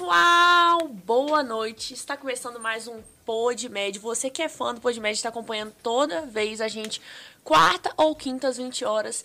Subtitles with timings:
[0.00, 0.88] pessoal!
[1.04, 1.92] Boa noite!
[1.92, 3.98] Está começando mais um PodMed.
[3.98, 7.02] Você que é fã do PodMed está acompanhando toda vez a gente,
[7.44, 9.22] quarta ou quinta às 20 horas.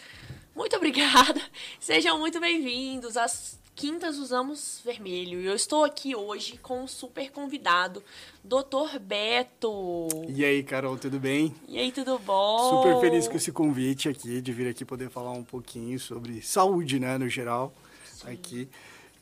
[0.54, 1.42] Muito obrigada!
[1.80, 3.16] Sejam muito bem-vindos.
[3.16, 5.40] Às quintas usamos vermelho.
[5.40, 8.04] E eu estou aqui hoje com um super convidado,
[8.44, 9.00] Dr.
[9.00, 10.10] Beto.
[10.28, 11.56] E aí, Carol, tudo bem?
[11.70, 12.84] E aí, tudo bom?
[12.84, 17.00] Super feliz com esse convite aqui, de vir aqui poder falar um pouquinho sobre saúde,
[17.00, 18.34] né, no geral, Sim.
[18.34, 18.70] aqui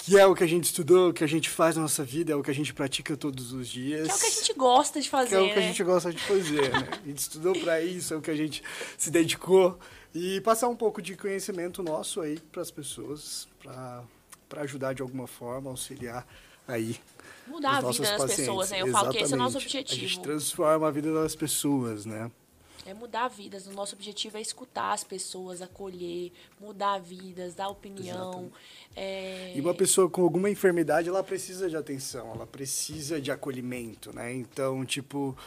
[0.05, 2.33] que é o que a gente estudou, o que a gente faz na nossa vida,
[2.33, 4.05] é o que a gente pratica todos os dias.
[4.05, 5.29] Que é o que a gente gosta de fazer.
[5.29, 5.65] Que é o que né?
[5.65, 6.89] a gente gosta de fazer, né?
[6.91, 8.61] A gente estudou para isso, é o que a gente
[8.97, 9.79] se dedicou.
[10.13, 14.03] E passar um pouco de conhecimento nosso aí para as pessoas, para
[14.57, 16.27] ajudar de alguma forma, auxiliar
[16.67, 16.99] aí.
[17.47, 18.35] Mudar a vida das pacientes.
[18.35, 18.81] pessoas, né?
[18.81, 19.05] Eu Exatamente.
[19.05, 20.05] falo que esse é o nosso objetivo.
[20.05, 22.29] A gente transforma a vida das pessoas, né?
[22.85, 23.65] É mudar vidas.
[23.67, 28.51] O nosso objetivo é escutar as pessoas, acolher, mudar vidas, dar opinião.
[28.95, 29.53] É...
[29.55, 34.33] E uma pessoa com alguma enfermidade, ela precisa de atenção, ela precisa de acolhimento, né?
[34.33, 35.37] Então, tipo,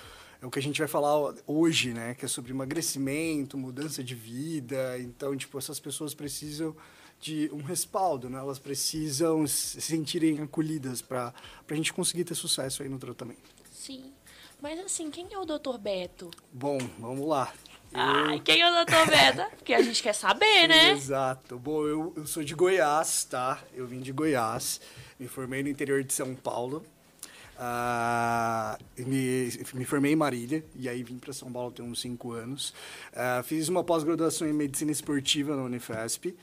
[0.40, 2.14] é o que a gente vai falar hoje, né?
[2.14, 4.98] Que é sobre emagrecimento, mudança de vida.
[4.98, 6.74] Então, tipo, essas pessoas precisam
[7.20, 8.38] de um respaldo, né?
[8.38, 11.32] Elas precisam se sentirem acolhidas para
[11.68, 13.54] a gente conseguir ter sucesso aí no tratamento.
[13.70, 14.12] Sim.
[14.60, 15.78] Mas assim, quem é o Dr.
[15.78, 16.30] Beto?
[16.52, 17.52] Bom, vamos lá.
[17.92, 18.00] Eu...
[18.00, 19.06] Ai, quem é o Dr.
[19.10, 19.56] Beto?
[19.56, 20.92] Porque a gente quer saber, né?
[20.92, 21.58] Exato.
[21.58, 23.62] Bom, eu, eu sou de Goiás, tá?
[23.74, 24.80] Eu vim de Goiás,
[25.18, 26.84] me formei no interior de São Paulo.
[27.56, 28.76] Uh,
[29.08, 32.74] me, me formei em Marília e aí vim para São Paulo tem uns cinco anos.
[33.12, 36.36] Uh, fiz uma pós-graduação em medicina esportiva na Unifesp.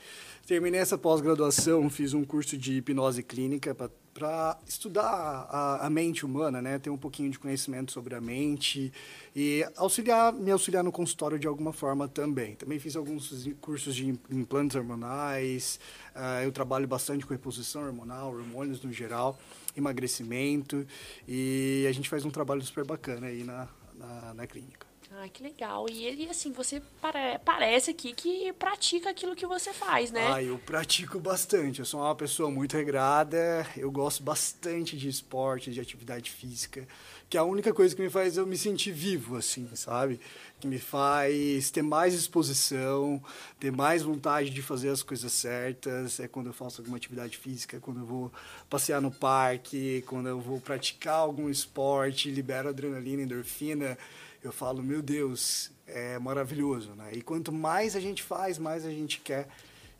[0.46, 3.74] Terminei essa pós-graduação, fiz um curso de hipnose clínica
[4.12, 6.78] para estudar a, a, mente humana, né?
[6.78, 8.92] Ter um pouquinho de conhecimento sobre a mente
[9.34, 12.56] e auxiliar, me auxiliar no consultório de alguma forma também.
[12.56, 15.80] Também fiz alguns cursos de implantes hormonais.
[16.14, 19.38] Uh, eu trabalho bastante com reposição hormonal, hormônios no geral,
[19.74, 20.86] emagrecimento
[21.26, 24.93] e a gente faz um trabalho super bacana aí na, na, na clínica.
[25.16, 25.86] Ah, que legal.
[25.88, 30.32] E ele, assim, você pare parece aqui que pratica aquilo que você faz, né?
[30.32, 31.78] Ah, eu pratico bastante.
[31.78, 33.64] Eu sou uma pessoa muito regrada.
[33.76, 36.86] Eu gosto bastante de esporte, de atividade física.
[37.30, 40.20] Que é a única coisa que me faz eu me sentir vivo, assim, sabe?
[40.58, 43.22] Que me faz ter mais exposição,
[43.60, 46.18] ter mais vontade de fazer as coisas certas.
[46.18, 48.32] É quando eu faço alguma atividade física, quando eu vou
[48.68, 53.96] passear no parque, quando eu vou praticar algum esporte, libero adrenalina, endorfina
[54.44, 57.10] eu falo, meu Deus, é maravilhoso, né?
[57.14, 59.48] E quanto mais a gente faz, mais a gente quer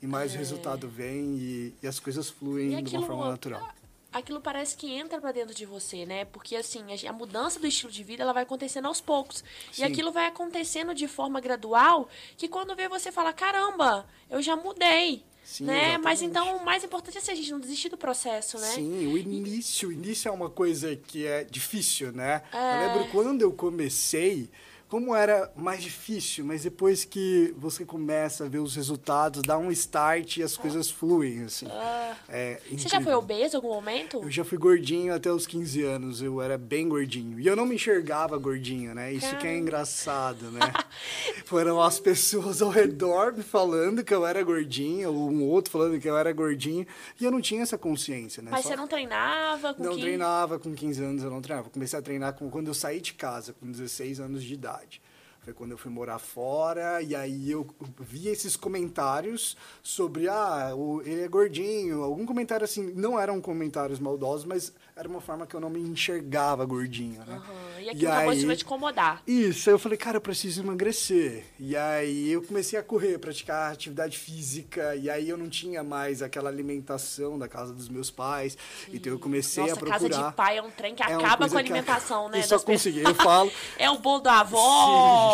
[0.02, 0.34] e mais é.
[0.36, 3.74] o resultado vem e, e as coisas fluem aquilo, de uma forma natural.
[4.12, 6.26] Aquilo parece que entra para dentro de você, né?
[6.26, 9.42] Porque assim, a, mudança do estilo de vida, ela vai acontecendo aos poucos.
[9.72, 9.80] Sim.
[9.80, 12.06] E aquilo vai acontecendo de forma gradual,
[12.36, 15.24] que quando vê você fala, caramba, eu já mudei.
[15.44, 15.98] Sim, né?
[15.98, 18.66] Mas então o mais importante é assim, a gente não desistir do processo, né?
[18.68, 22.42] Sim, o início, o início é uma coisa que é difícil, né?
[22.52, 22.56] É...
[22.56, 24.50] Eu lembro quando eu comecei,
[24.94, 29.72] como era mais difícil, mas depois que você começa a ver os resultados, dá um
[29.72, 31.66] start e as coisas fluem, assim.
[31.68, 32.14] Ah.
[32.28, 34.22] É você já foi obeso em algum momento?
[34.22, 37.40] Eu já fui gordinho até os 15 anos, eu era bem gordinho.
[37.40, 39.12] E eu não me enxergava gordinho, né?
[39.12, 39.40] Isso Caramba.
[39.40, 40.60] que é engraçado, né?
[41.44, 46.00] Foram as pessoas ao redor me falando que eu era gordinho, ou um outro falando
[46.00, 46.86] que eu era gordinho,
[47.20, 48.52] e eu não tinha essa consciência, né?
[48.52, 48.68] Mas Só...
[48.68, 50.02] você não treinava com Não 15...
[50.02, 51.68] treinava com 15 anos, eu não treinava.
[51.68, 52.48] Comecei a treinar com...
[52.48, 54.83] quando eu saí de casa, com 16 anos de idade.
[54.84, 54.98] garage.
[55.44, 57.66] Foi quando eu fui morar fora e aí eu
[58.00, 63.98] vi esses comentários sobre ah, o, ele é gordinho, algum comentário assim, não eram comentários
[63.98, 67.34] maldosos, mas era uma forma que eu não me enxergava gordinho, né?
[67.34, 67.80] Uhum.
[67.80, 69.22] E aquilo acabou de te incomodar.
[69.26, 71.44] Isso, aí eu falei, cara, eu preciso emagrecer.
[71.58, 76.22] E aí eu comecei a correr, praticar atividade física, e aí eu não tinha mais
[76.22, 78.56] aquela alimentação da casa dos meus pais.
[78.86, 78.92] Sim.
[78.94, 79.98] Então eu comecei Nossa, a procurar.
[79.98, 82.32] casa de pai é um trem que é acaba com a alimentação, que...
[82.32, 82.38] né?
[82.38, 83.50] Eu só consegui, eu falo.
[83.76, 85.33] é o bolo da avó, Sim.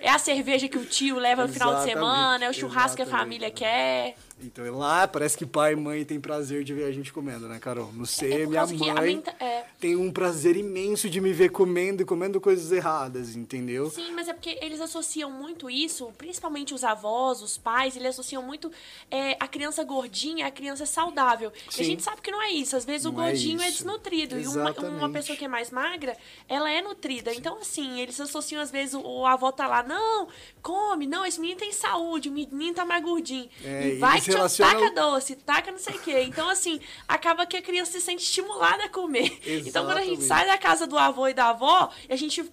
[0.00, 3.08] É a cerveja que o tio leva no final de semana, é o churrasco Exatamente.
[3.08, 4.16] que a família quer.
[4.42, 7.58] Então lá parece que pai e mãe têm prazer de ver a gente comendo, né,
[7.58, 7.92] Carol?
[7.92, 9.64] No ser, é minha mãe é...
[9.80, 13.90] tem um prazer imenso de me ver comendo e comendo coisas erradas, entendeu?
[13.90, 18.42] Sim, mas é porque eles associam muito isso, principalmente os avós, os pais, eles associam
[18.42, 18.70] muito
[19.10, 21.52] é, a criança gordinha a criança saudável.
[21.68, 21.80] Sim.
[21.80, 22.76] E a gente sabe que não é isso.
[22.76, 24.36] Às vezes não o é gordinho é, é desnutrido.
[24.36, 24.84] Exatamente.
[24.84, 26.16] E uma, uma, pessoa que é mais magra,
[26.48, 27.30] ela é nutrida.
[27.30, 27.38] Sim.
[27.38, 30.28] Então, assim, eles associam, às vezes, o, o avó tá lá, não,
[30.62, 33.48] come, não, esse menino tem saúde, o menino tá mais gordinho.
[33.64, 34.72] É, e vai relaciona...
[34.74, 36.22] taca doce, taca não sei o quê.
[36.22, 39.38] Então, assim, acaba que a criança se sente estimulada a comer.
[39.42, 39.68] Exatamente.
[39.68, 42.50] Então, quando a gente sai da casa do avô e da avó, a gente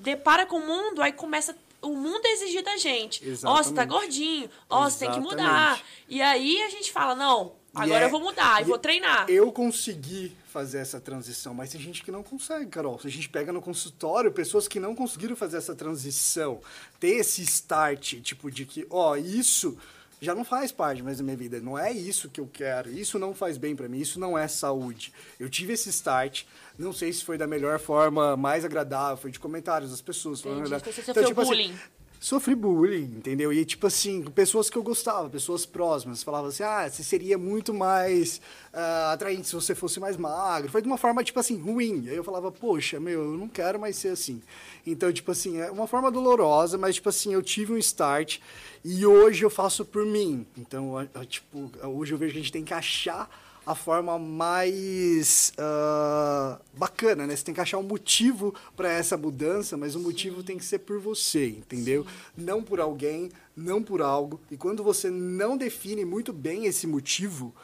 [0.00, 3.22] depara com o mundo, aí começa o mundo a exigir da gente.
[3.44, 5.80] Ó, oh, você tá gordinho, ó, oh, você tem que mudar.
[6.08, 9.26] E aí a gente fala, não, Agora é, eu vou mudar e vou treinar.
[9.28, 13.00] Eu consegui fazer essa transição, mas tem gente que não consegue, Carol.
[13.00, 16.60] Se a gente pega no consultório pessoas que não conseguiram fazer essa transição,
[17.00, 19.76] ter esse start, tipo, de que, ó, isso
[20.20, 21.60] já não faz parte mais da minha vida.
[21.60, 22.90] Não é isso que eu quero.
[22.90, 23.98] Isso não faz bem para mim.
[23.98, 25.12] Isso não é saúde.
[25.38, 26.44] Eu tive esse start.
[26.78, 29.16] Não sei se foi da melhor forma, mais agradável.
[29.16, 30.40] Foi de comentários das pessoas.
[30.40, 30.68] Entendi.
[30.68, 31.70] Você então, tipo, assim, bullying.
[31.70, 33.52] Assim, sofri bullying, entendeu?
[33.52, 37.74] E, tipo assim, pessoas que eu gostava, pessoas próximas, falavam assim, ah, você seria muito
[37.74, 38.40] mais
[38.72, 40.70] uh, atraente se você fosse mais magro.
[40.70, 42.08] Foi de uma forma, tipo assim, ruim.
[42.08, 44.40] Aí eu falava, poxa, meu, eu não quero mais ser assim.
[44.86, 48.38] Então, tipo assim, é uma forma dolorosa, mas, tipo assim, eu tive um start
[48.82, 50.46] e hoje eu faço por mim.
[50.56, 53.28] Então, eu, tipo, hoje eu vejo que a gente tem que achar
[53.66, 57.34] a forma mais uh, bacana, né?
[57.34, 60.80] Você tem que achar um motivo para essa mudança, mas o motivo tem que ser
[60.80, 62.04] por você, entendeu?
[62.04, 62.44] Sim.
[62.44, 64.40] Não por alguém, não por algo.
[64.50, 67.54] E quando você não define muito bem esse motivo,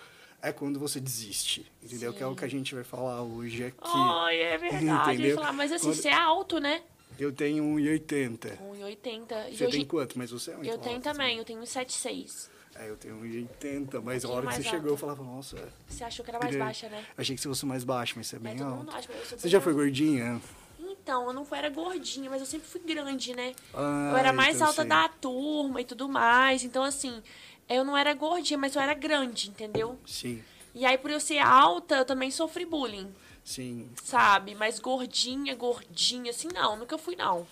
[0.43, 2.13] é quando você desiste, entendeu?
[2.13, 2.19] Sim.
[2.19, 3.77] Que é o que a gente vai falar hoje aqui.
[3.83, 5.13] Oh, é verdade.
[5.13, 5.37] Entendeu?
[5.37, 5.97] Falar, mas assim, quando...
[5.97, 6.83] você é alto, né?
[7.19, 8.57] Eu tenho 1,80.
[8.59, 9.55] 1,80.
[9.55, 9.77] Você hoje...
[9.77, 10.17] tem quanto?
[10.17, 12.49] Mas você é muito Eu tenho alto, também, eu tenho 1,76.
[12.81, 14.71] É, eu tenho 1,80, mas um a hora que você alta.
[14.71, 15.57] chegou eu falava, nossa.
[15.87, 17.05] Você achou que era mais baixa, né?
[17.17, 18.91] Achei que você fosse mais baixa, mas você é bem é, alto.
[18.91, 20.41] Acha, você já foi gordinha?
[20.79, 23.53] Então, eu não era gordinha, mas eu sempre fui grande, né?
[23.75, 26.65] Ah, eu era mais então alta da turma e tudo mais.
[26.65, 27.23] Então, assim,
[27.69, 29.99] eu não era gordinha, mas eu era grande, entendeu?
[30.07, 30.43] Sim.
[30.75, 33.13] E aí, por eu ser alta, eu também sofri bullying.
[33.45, 33.89] Sim.
[34.05, 34.55] Sabe?
[34.55, 37.47] Mas gordinha, gordinha, assim, não, nunca fui, não.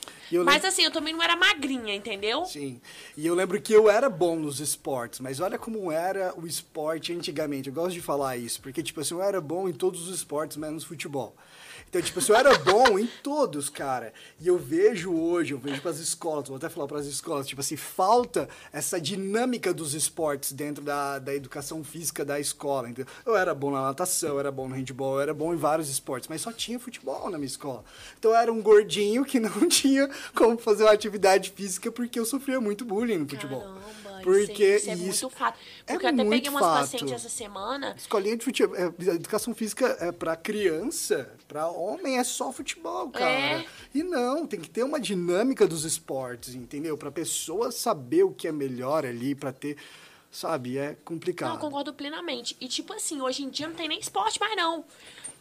[0.45, 2.45] Mas assim, eu também não era magrinha, entendeu?
[2.45, 2.81] Sim.
[3.17, 7.13] E eu lembro que eu era bom nos esportes, mas olha como era o esporte
[7.13, 7.69] antigamente.
[7.69, 10.57] Eu gosto de falar isso, porque, tipo assim, eu era bom em todos os esportes,
[10.57, 11.35] menos futebol.
[11.89, 14.13] Então, tipo, eu era bom em todos, cara.
[14.39, 17.47] E eu vejo hoje, eu vejo para as escolas, vou até falar para as escolas,
[17.47, 22.89] tipo assim, falta essa dinâmica dos esportes dentro da, da educação física da escola.
[23.25, 25.89] Eu era bom na natação, eu era bom no handball, eu era bom em vários
[25.89, 27.85] esportes, mas só tinha futebol na minha escola.
[28.19, 32.25] Então eu era um gordinho que não tinha como fazer uma atividade física porque eu
[32.25, 33.61] sofria muito bullying no futebol.
[33.61, 34.08] Caramba.
[34.23, 35.59] Porque isso, é isso é muito fato.
[35.87, 36.81] Porque é eu até peguei umas fato.
[36.81, 37.95] pacientes essa semana.
[37.97, 43.31] Escolinha de futebol, é, educação física é para criança, para homem é só futebol, cara.
[43.31, 43.67] É.
[43.95, 46.97] E não, tem que ter uma dinâmica dos esportes, entendeu?
[46.97, 49.77] Para pessoa saber o que é melhor ali, para ter
[50.31, 50.79] sabe?
[50.79, 51.51] É complicado.
[51.51, 52.57] Não, concordo plenamente.
[52.61, 54.85] E, tipo assim, hoje em dia não tem nem esporte mais, não.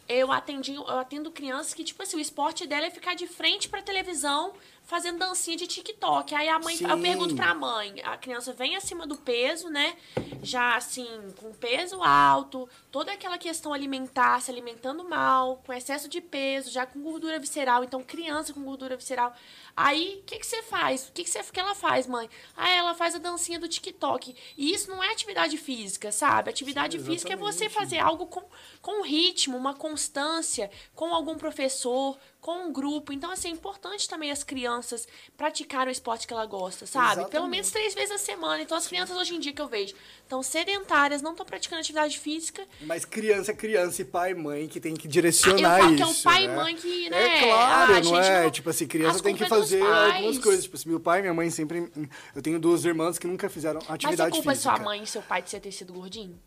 [0.08, 3.68] Eu, atendi, eu atendo crianças que, tipo assim, o esporte dela é ficar de frente
[3.68, 4.54] pra televisão
[4.88, 6.34] fazendo dancinha de TikTok.
[6.34, 6.88] Aí a mãe, Sim.
[6.88, 9.94] eu pergunto pra mãe, a criança vem acima do peso, né?
[10.42, 11.06] Já assim,
[11.36, 16.86] com peso alto, toda aquela questão alimentar, se alimentando mal, com excesso de peso, já
[16.86, 19.34] com gordura visceral, então criança com gordura visceral.
[19.76, 21.08] Aí, o que, que você faz?
[21.08, 22.28] O que, que, você, que ela faz, mãe?
[22.56, 24.34] Ah, ela faz a dancinha do TikTok.
[24.56, 26.50] E isso não é atividade física, sabe?
[26.50, 28.42] Atividade Sim, física é você fazer algo com,
[28.80, 33.12] com ritmo, uma constância, com algum professor, com um grupo.
[33.12, 37.06] Então, assim, é importante também as crianças praticarem o esporte que ela gosta, sabe?
[37.06, 37.30] Exatamente.
[37.30, 38.62] Pelo menos três vezes a semana.
[38.62, 42.18] Então, as crianças hoje em dia que eu vejo estão sedentárias, não estão praticando atividade
[42.18, 42.66] física.
[42.82, 45.96] Mas criança é criança e pai e mãe que tem que direcionar eu isso.
[45.96, 46.52] que é o pai né?
[46.52, 47.38] e mãe que, é né?
[47.38, 48.44] É claro, ah, não é?
[48.44, 48.50] Não...
[48.50, 50.64] Tipo assim, criança tem que é fazer algumas coisas.
[50.64, 51.90] Tipo assim, meu pai e minha mãe sempre.
[52.34, 54.16] Eu tenho duas irmãs que nunca fizeram atividade física.
[54.16, 54.76] Mas você culpa física.
[54.76, 56.38] sua mãe e seu pai de você ter sido gordinho?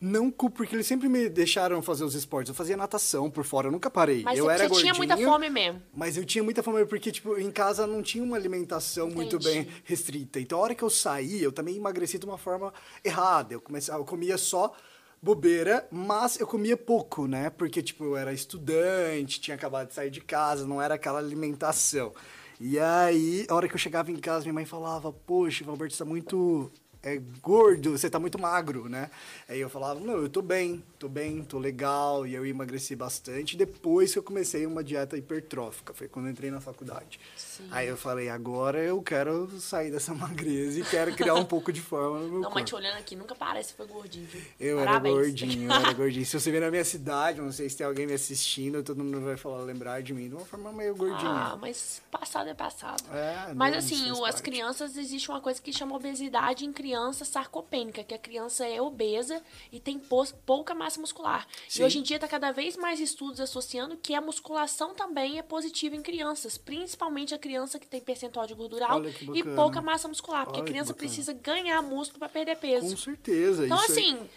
[0.00, 2.48] Não culpo, porque eles sempre me deixaram fazer os esportes.
[2.50, 4.22] Eu fazia natação por fora, eu nunca parei.
[4.22, 5.82] Mas eu você, era tinha muita fome mesmo.
[5.92, 9.20] Mas eu tinha muita fome porque, tipo, em casa não tinha uma alimentação Entendi.
[9.20, 10.38] muito bem restrita.
[10.38, 12.72] Então, a hora que eu saí, eu também emagreci de uma forma
[13.04, 13.54] errada.
[13.54, 14.72] Eu, comecei, eu comia só
[15.20, 17.50] bobeira, mas eu comia pouco, né?
[17.50, 22.14] Porque, tipo, eu era estudante, tinha acabado de sair de casa, não era aquela alimentação.
[22.60, 25.92] E aí, a hora que eu chegava em casa, minha mãe falava, poxa, o Alberto
[25.92, 26.70] está muito
[27.02, 29.10] é gordo, você tá muito magro, né?
[29.48, 33.56] Aí eu falava, não, eu tô bem, tô bem, tô legal, e eu emagreci bastante.
[33.56, 37.20] Depois que eu comecei uma dieta hipertrófica, foi quando eu entrei na faculdade.
[37.36, 37.68] Sim.
[37.70, 41.80] Aí eu falei, agora eu quero sair dessa magreza e quero criar um pouco de
[41.80, 42.54] forma no meu não, corpo.
[42.56, 44.42] mas te olhando aqui, nunca parece que foi gordinho, viu?
[44.58, 45.14] Eu Parabéns.
[45.14, 46.26] era gordinho, eu era gordinho.
[46.26, 49.20] Se você vir na minha cidade, não sei se tem alguém me assistindo, todo mundo
[49.20, 51.30] vai falar, lembrar de mim de uma forma meio gordinha.
[51.30, 53.04] Ah, mas passado é passado.
[53.12, 56.87] É, mas assim, as crianças, existe uma coisa que chama obesidade em criança
[57.24, 59.42] sarcopênica, que a criança é obesa
[59.72, 60.00] e tem
[60.44, 61.46] pouca massa muscular.
[61.68, 61.82] Sim.
[61.82, 65.42] E hoje em dia está cada vez mais estudos associando que a musculação também é
[65.42, 70.08] positiva em crianças, principalmente a criança que tem percentual de gordura alto e pouca massa
[70.08, 72.90] muscular, porque Olha a criança precisa ganhar músculo para perder peso.
[72.90, 73.64] Com certeza.
[73.64, 74.28] Então, assim.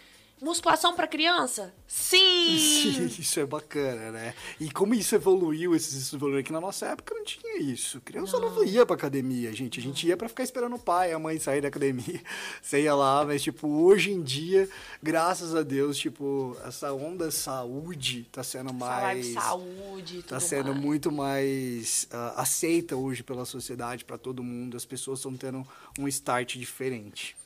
[0.42, 1.72] Musculação para criança?
[1.86, 3.06] Sim!
[3.06, 4.34] Isso é bacana, né?
[4.58, 8.00] E como isso evoluiu, esses evoluíram aqui na nossa época, não tinha isso.
[8.00, 9.78] Criança não, não ia pra academia, gente.
[9.78, 12.20] A gente ia para ficar esperando o pai, a mãe sair da academia.
[12.60, 14.68] Você ia lá, mas, tipo, hoje em dia,
[15.00, 19.28] graças a Deus, tipo, essa onda saúde tá sendo mais...
[19.28, 20.80] saúde, Tá sendo mais.
[20.80, 24.76] muito mais uh, aceita hoje pela sociedade, para todo mundo.
[24.76, 25.64] As pessoas estão tendo
[25.98, 27.36] um start diferente.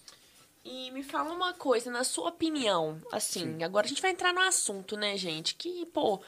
[0.68, 3.62] E me fala uma coisa, na sua opinião, assim, Sim.
[3.62, 5.54] agora a gente vai entrar no assunto, né, gente?
[5.54, 6.20] Que, pô, a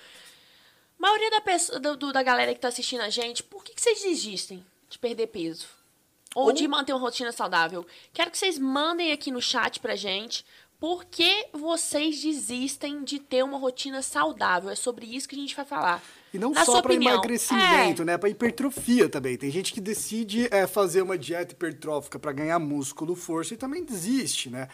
[0.97, 4.01] maioria da, pessoa, do, da galera que tá assistindo a gente, por que, que vocês
[4.01, 5.67] desistem de perder peso?
[6.37, 7.85] Ou, Ou de manter uma rotina saudável?
[8.13, 10.47] Quero que vocês mandem aqui no chat pra gente
[10.81, 14.71] por que vocês desistem de ter uma rotina saudável.
[14.71, 16.03] É sobre isso que a gente vai falar.
[16.33, 18.05] E não Na só para emagrecimento, é.
[18.05, 18.19] né?
[18.19, 19.37] Para hipertrofia também.
[19.37, 23.85] Tem gente que decide é, fazer uma dieta hipertrófica para ganhar músculo, força e também
[23.85, 24.69] desiste, né?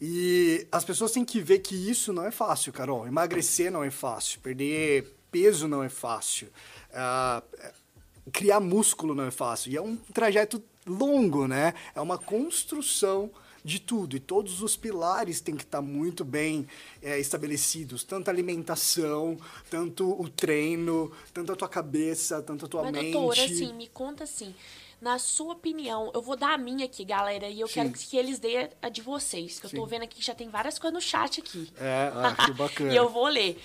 [0.00, 3.06] E as pessoas têm que ver que isso não é fácil, Carol.
[3.06, 4.40] Emagrecer não é fácil.
[4.40, 6.48] Perder peso não é fácil.
[6.90, 9.72] Uh, criar músculo não é fácil.
[9.72, 11.72] E é um trajeto longo, né?
[11.94, 13.30] É uma construção
[13.66, 14.16] de tudo.
[14.16, 16.66] E todos os pilares têm que estar muito bem
[17.02, 18.04] é, estabelecidos.
[18.04, 19.36] Tanto a alimentação,
[19.68, 23.12] tanto o treino, tanto a tua cabeça, tanto a tua Mas, mente.
[23.12, 24.54] doutora, assim, me conta assim.
[24.98, 27.74] Na sua opinião, eu vou dar a minha aqui, galera, e eu Sim.
[27.74, 29.60] quero que eles deem a de vocês.
[29.60, 29.76] Que eu Sim.
[29.76, 31.70] tô vendo aqui que já tem várias coisas no chat aqui.
[31.76, 32.92] É, ah, que bacana.
[32.92, 33.60] e eu vou ler.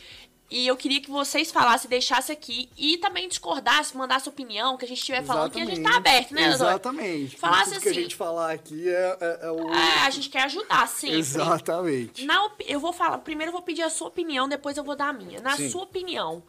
[0.52, 4.88] E eu queria que vocês falassem, deixassem aqui e também discordassem, mandassem opinião, que a
[4.88, 6.50] gente estiver falando, que a gente tá aberto, né?
[6.50, 7.38] Exatamente.
[7.38, 7.82] Falasse Tudo assim.
[7.82, 8.02] que a assim.
[8.02, 9.74] gente falar aqui é, é, é o.
[9.74, 11.14] É, a gente quer ajudar, sim.
[11.14, 12.26] Exatamente.
[12.26, 15.08] Na, eu vou falar, primeiro eu vou pedir a sua opinião, depois eu vou dar
[15.08, 15.40] a minha.
[15.40, 15.70] Na sim.
[15.70, 16.44] sua opinião,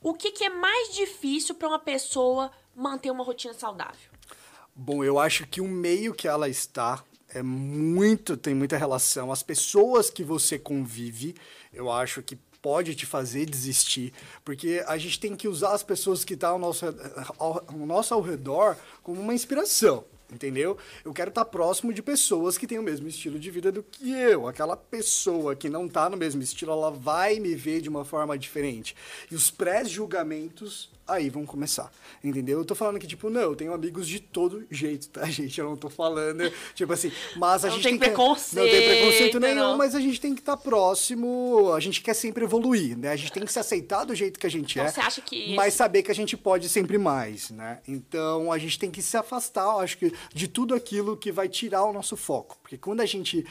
[0.00, 4.10] o que, que é mais difícil para uma pessoa manter uma rotina saudável?
[4.74, 9.30] Bom, eu acho que o meio que ela está é muito, tem muita relação.
[9.30, 11.34] As pessoas que você convive,
[11.70, 14.12] eu acho que pode te fazer desistir,
[14.44, 16.86] porque a gente tem que usar as pessoas que estão tá ao nosso,
[17.36, 20.78] ao, ao nosso ao redor como uma inspiração entendeu?
[21.04, 24.10] Eu quero estar próximo de pessoas que têm o mesmo estilo de vida do que
[24.10, 24.48] eu.
[24.48, 28.38] Aquela pessoa que não está no mesmo estilo, ela vai me ver de uma forma
[28.38, 28.96] diferente.
[29.30, 31.90] E os pré-julgamentos aí vão começar,
[32.22, 32.58] entendeu?
[32.58, 35.58] Eu tô falando que, tipo, não, eu tenho amigos de todo jeito, tá, gente?
[35.58, 38.62] Eu não tô falando, tipo assim, mas a não gente tem tem preconceito.
[38.62, 39.76] Não tem preconceito nenhum, não.
[39.76, 43.10] mas a gente tem que estar tá próximo, a gente quer sempre evoluir, né?
[43.10, 45.20] A gente tem que se aceitar do jeito que a gente então, é, você acha
[45.20, 47.80] que mas saber que a gente pode sempre mais, né?
[47.86, 51.48] Então, a gente tem que se afastar, eu acho que, de tudo aquilo que vai
[51.48, 53.44] tirar o nosso foco, porque quando a gente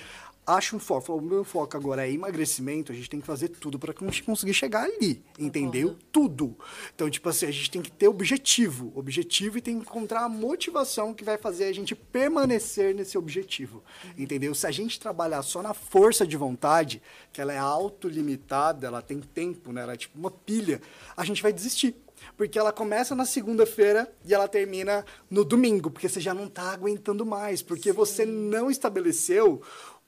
[0.55, 1.13] acha um foco.
[1.13, 4.83] O meu foco agora é emagrecimento, a gente tem que fazer tudo para conseguir chegar
[4.83, 5.97] ali, entendeu?
[6.11, 6.55] Tudo.
[6.93, 10.29] Então, tipo assim, a gente tem que ter objetivo, objetivo e tem que encontrar a
[10.29, 13.83] motivação que vai fazer a gente permanecer nesse objetivo,
[14.17, 14.53] entendeu?
[14.53, 19.19] Se a gente trabalhar só na força de vontade, que ela é autolimitada, ela tem
[19.19, 19.81] tempo, né?
[19.81, 20.81] Ela é tipo uma pilha,
[21.15, 21.95] a gente vai desistir
[22.37, 26.71] porque ela começa na segunda-feira e ela termina no domingo, porque você já não está
[26.71, 27.95] aguentando mais, porque Sim.
[27.95, 29.61] você não estabeleceu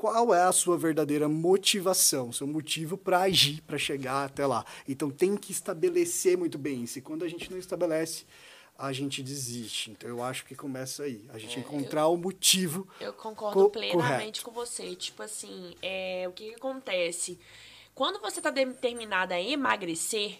[0.04, 4.66] qual é a sua verdadeira motivação, seu motivo para agir, para chegar até lá.
[4.86, 7.00] Então tem que estabelecer muito bem isso.
[7.00, 8.26] E quando a gente não estabelece,
[8.78, 9.92] a gente desiste.
[9.92, 12.86] Então eu acho que começa aí, a gente é, encontrar eu, o motivo.
[13.00, 14.44] Eu concordo co plenamente correto.
[14.44, 14.94] com você.
[14.94, 17.40] Tipo assim, é, o que, que acontece?
[17.96, 20.40] Quando você está determinada a emagrecer,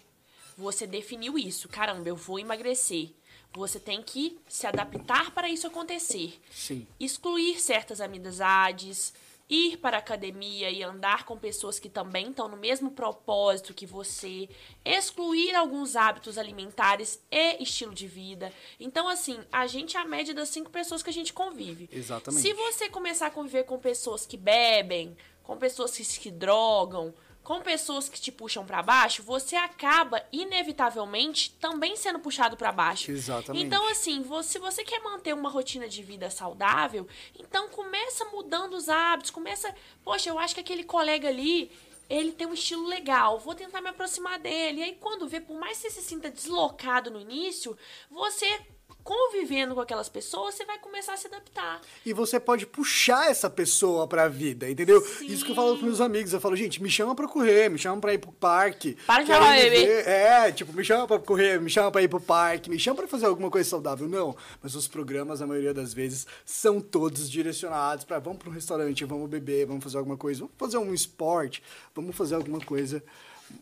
[0.58, 1.70] você definiu isso.
[1.70, 3.12] Caramba, eu vou emagrecer.
[3.54, 6.38] Você tem que se adaptar para isso acontecer.
[6.50, 6.86] Sim.
[7.00, 9.14] Excluir certas amizades,
[9.48, 13.86] ir para a academia e andar com pessoas que também estão no mesmo propósito que
[13.86, 14.48] você,
[14.84, 18.52] excluir alguns hábitos alimentares e estilo de vida.
[18.80, 21.88] Então, assim, a gente é a média das cinco pessoas que a gente convive.
[21.92, 22.42] Exatamente.
[22.42, 27.60] Se você começar a conviver com pessoas que bebem, com pessoas que se drogam, com
[27.60, 33.10] pessoas que te puxam para baixo, você acaba inevitavelmente também sendo puxado para baixo.
[33.10, 33.64] Exatamente.
[33.64, 37.06] Então assim, você, se você quer manter uma rotina de vida saudável,
[37.38, 41.70] então começa mudando os hábitos, começa, poxa, eu acho que aquele colega ali
[42.08, 44.80] ele tem um estilo legal, vou tentar me aproximar dele.
[44.80, 47.76] E aí, quando vê, por mais que você se sinta deslocado no início,
[48.10, 48.60] você
[49.04, 51.80] convivendo com aquelas pessoas, você vai começar a se adaptar.
[52.04, 55.00] E você pode puxar essa pessoa pra vida, entendeu?
[55.02, 55.26] Sim.
[55.26, 56.32] Isso que eu falo com meus amigos.
[56.32, 58.96] Eu falo, gente, me chama pra correr, me chama pra ir pro parque.
[59.06, 59.84] Para de falar, bebê.
[60.06, 63.06] É, tipo, me chama pra correr, me chama pra ir pro parque, me chama pra
[63.06, 64.08] fazer alguma coisa saudável.
[64.08, 69.04] Não, mas os programas, a maioria das vezes, são todos direcionados pra vamos pro restaurante,
[69.04, 71.62] vamos beber, vamos fazer alguma coisa, vamos fazer um esporte,
[71.94, 73.04] vamos fazer alguma coisa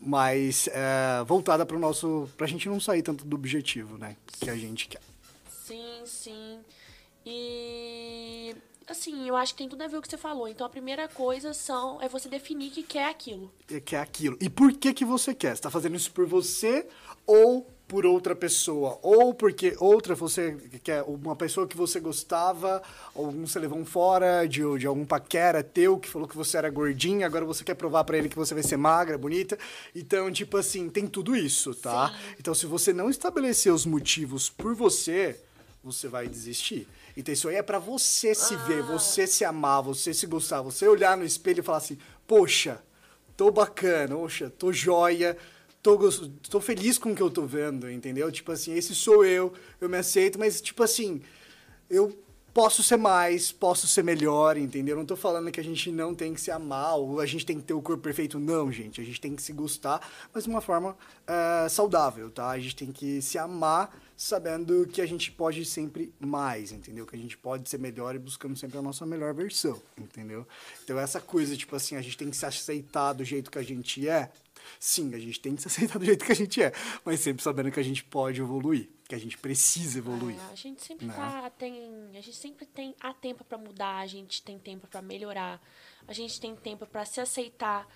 [0.01, 4.49] mais é, voltada para o nosso, pra gente não sair tanto do objetivo, né, que
[4.49, 5.01] a gente quer.
[5.65, 6.59] Sim, sim.
[7.25, 8.53] E
[8.85, 10.47] assim, eu acho que tem tudo a ver com o que você falou.
[10.47, 13.49] Então, a primeira coisa são, é você definir que quer aquilo.
[13.71, 14.37] É que é aquilo.
[14.41, 15.55] E por que que você quer?
[15.55, 16.85] Você tá fazendo isso por você
[17.25, 18.99] ou por outra pessoa?
[19.01, 22.83] Ou porque outra você quer uma pessoa que você gostava,
[23.15, 26.69] ou você levou um fora de, de algum paquera teu que falou que você era
[26.69, 29.57] gordinha, agora você quer provar para ele que você vai ser magra, bonita.
[29.95, 32.09] Então, tipo assim, tem tudo isso, tá?
[32.09, 32.35] Sim.
[32.37, 35.39] Então, se você não estabelecer os motivos por você,
[35.83, 36.87] você vai desistir.
[37.15, 38.57] Então isso aí é para você se ah.
[38.57, 42.81] ver, você se amar, você se gostar, você olhar no espelho e falar assim: "Poxa,
[43.35, 45.37] tô bacana, poxa, tô joia,
[45.81, 45.97] tô,
[46.49, 48.31] tô feliz com o que eu tô vendo", entendeu?
[48.31, 51.21] Tipo assim, esse sou eu, eu me aceito, mas tipo assim,
[51.89, 52.17] eu
[52.53, 54.95] posso ser mais, posso ser melhor, entendeu?
[54.95, 57.57] Não tô falando que a gente não tem que se amar ou a gente tem
[57.57, 59.01] que ter o corpo perfeito, não, gente.
[59.01, 62.49] A gente tem que se gostar, mas de uma forma uh, saudável, tá?
[62.49, 67.05] A gente tem que se amar sabendo que a gente pode sempre mais, entendeu?
[67.05, 70.47] Que a gente pode ser melhor e buscando sempre a nossa melhor versão, entendeu?
[70.83, 73.63] Então essa coisa, tipo assim, a gente tem que se aceitar do jeito que a
[73.63, 74.31] gente é.
[74.79, 76.71] Sim, a gente tem que se aceitar do jeito que a gente é,
[77.03, 80.37] mas sempre sabendo que a gente pode evoluir, que a gente precisa evoluir.
[80.37, 81.13] É, a gente sempre né?
[81.13, 85.01] tá, tem, a gente sempre tem há tempo para mudar, a gente tem tempo para
[85.01, 85.61] melhorar,
[86.07, 87.87] a gente tem tempo para se aceitar,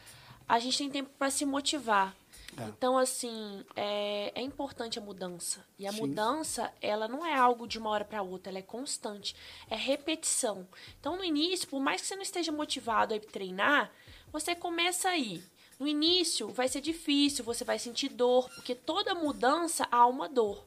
[0.48, 2.16] a gente tem tempo para se motivar.
[2.56, 2.64] É.
[2.64, 5.66] Então, assim, é, é, importante a mudança.
[5.78, 6.02] E a Sim.
[6.02, 9.36] mudança, ela não é algo de uma hora para outra, ela é constante.
[9.70, 10.68] É repetição.
[11.00, 13.92] Então, no início, por mais que você não esteja motivado a treinar,
[14.32, 15.44] você começa aí.
[15.80, 20.66] No início, vai ser difícil, você vai sentir dor, porque toda mudança há uma dor.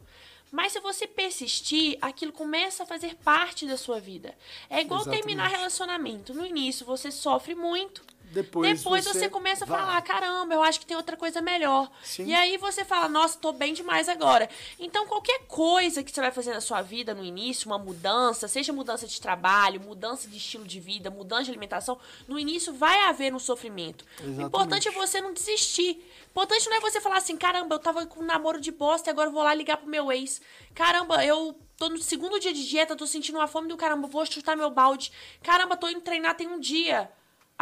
[0.53, 4.37] Mas se você persistir, aquilo começa a fazer parte da sua vida.
[4.69, 5.23] É igual Exatamente.
[5.23, 6.35] terminar relacionamento.
[6.35, 9.81] No início, você sofre muito depois, Depois você, você começa a vai.
[9.81, 11.91] falar, caramba, eu acho que tem outra coisa melhor.
[12.03, 12.27] Sim.
[12.27, 14.49] E aí você fala, nossa, tô bem demais agora.
[14.79, 18.73] Então, qualquer coisa que você vai fazer na sua vida no início, uma mudança, seja
[18.73, 23.35] mudança de trabalho, mudança de estilo de vida, mudança de alimentação, no início vai haver
[23.35, 24.05] um sofrimento.
[24.15, 24.43] Exatamente.
[24.43, 26.01] O importante é você não desistir.
[26.29, 29.11] O importante não é você falar assim, caramba, eu tava com um namoro de bosta
[29.11, 30.41] e agora eu vou lá ligar pro meu ex.
[30.73, 34.25] Caramba, eu tô no segundo dia de dieta, tô sentindo uma fome do caramba, vou
[34.25, 35.11] chutar meu balde.
[35.43, 37.11] Caramba, tô indo treinar tem um dia.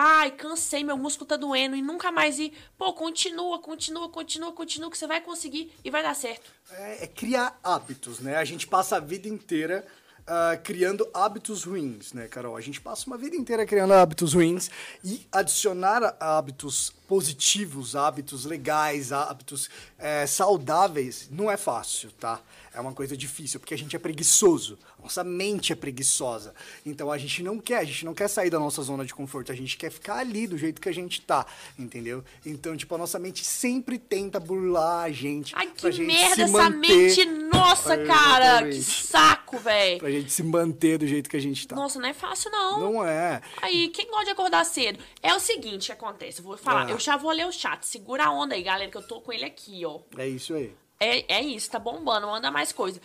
[0.00, 2.52] Ai, cansei, meu músculo tá doendo e nunca mais ir.
[2.78, 6.48] Pô, continua, continua, continua, continua, que você vai conseguir e vai dar certo.
[6.70, 8.36] É, é criar hábitos, né?
[8.36, 9.84] A gente passa a vida inteira
[10.20, 12.56] uh, criando hábitos ruins, né, Carol?
[12.56, 14.70] A gente passa uma vida inteira criando hábitos ruins
[15.02, 22.40] e adicionar hábitos positivos, hábitos legais, hábitos é, saudáveis, não é fácil, tá?
[22.72, 24.78] É uma coisa difícil, porque a gente é preguiçoso.
[25.02, 26.54] Nossa mente é preguiçosa.
[26.84, 29.50] Então a gente não quer, a gente não quer sair da nossa zona de conforto,
[29.50, 31.46] a gente quer ficar ali do jeito que a gente tá,
[31.78, 32.22] entendeu?
[32.44, 35.54] Então, tipo, a nossa mente sempre tenta burlar a gente.
[35.56, 36.88] Ai, que gente merda essa manter...
[36.88, 38.68] mente, nossa, cara!
[38.68, 39.98] Que saco, velho!
[39.98, 41.74] Pra gente se manter do jeito que a gente tá.
[41.74, 42.80] Nossa, não é fácil, não.
[42.80, 43.40] Não é.
[43.62, 44.98] Aí, quem gosta de acordar cedo?
[45.22, 46.86] É o seguinte que acontece, eu vou falar.
[46.86, 46.90] Ah.
[46.90, 47.86] Eu já vou ler o chat.
[47.86, 50.00] Segura a onda aí, galera, que eu tô com ele aqui, ó.
[50.16, 50.74] É isso aí.
[51.00, 53.00] É, é isso, tá bombando, manda mais coisa.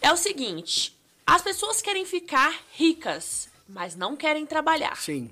[0.00, 4.96] É o seguinte: as pessoas querem ficar ricas, mas não querem trabalhar.
[4.96, 5.30] Sim.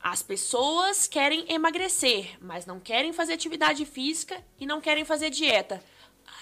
[0.00, 5.82] As pessoas querem emagrecer, mas não querem fazer atividade física e não querem fazer dieta.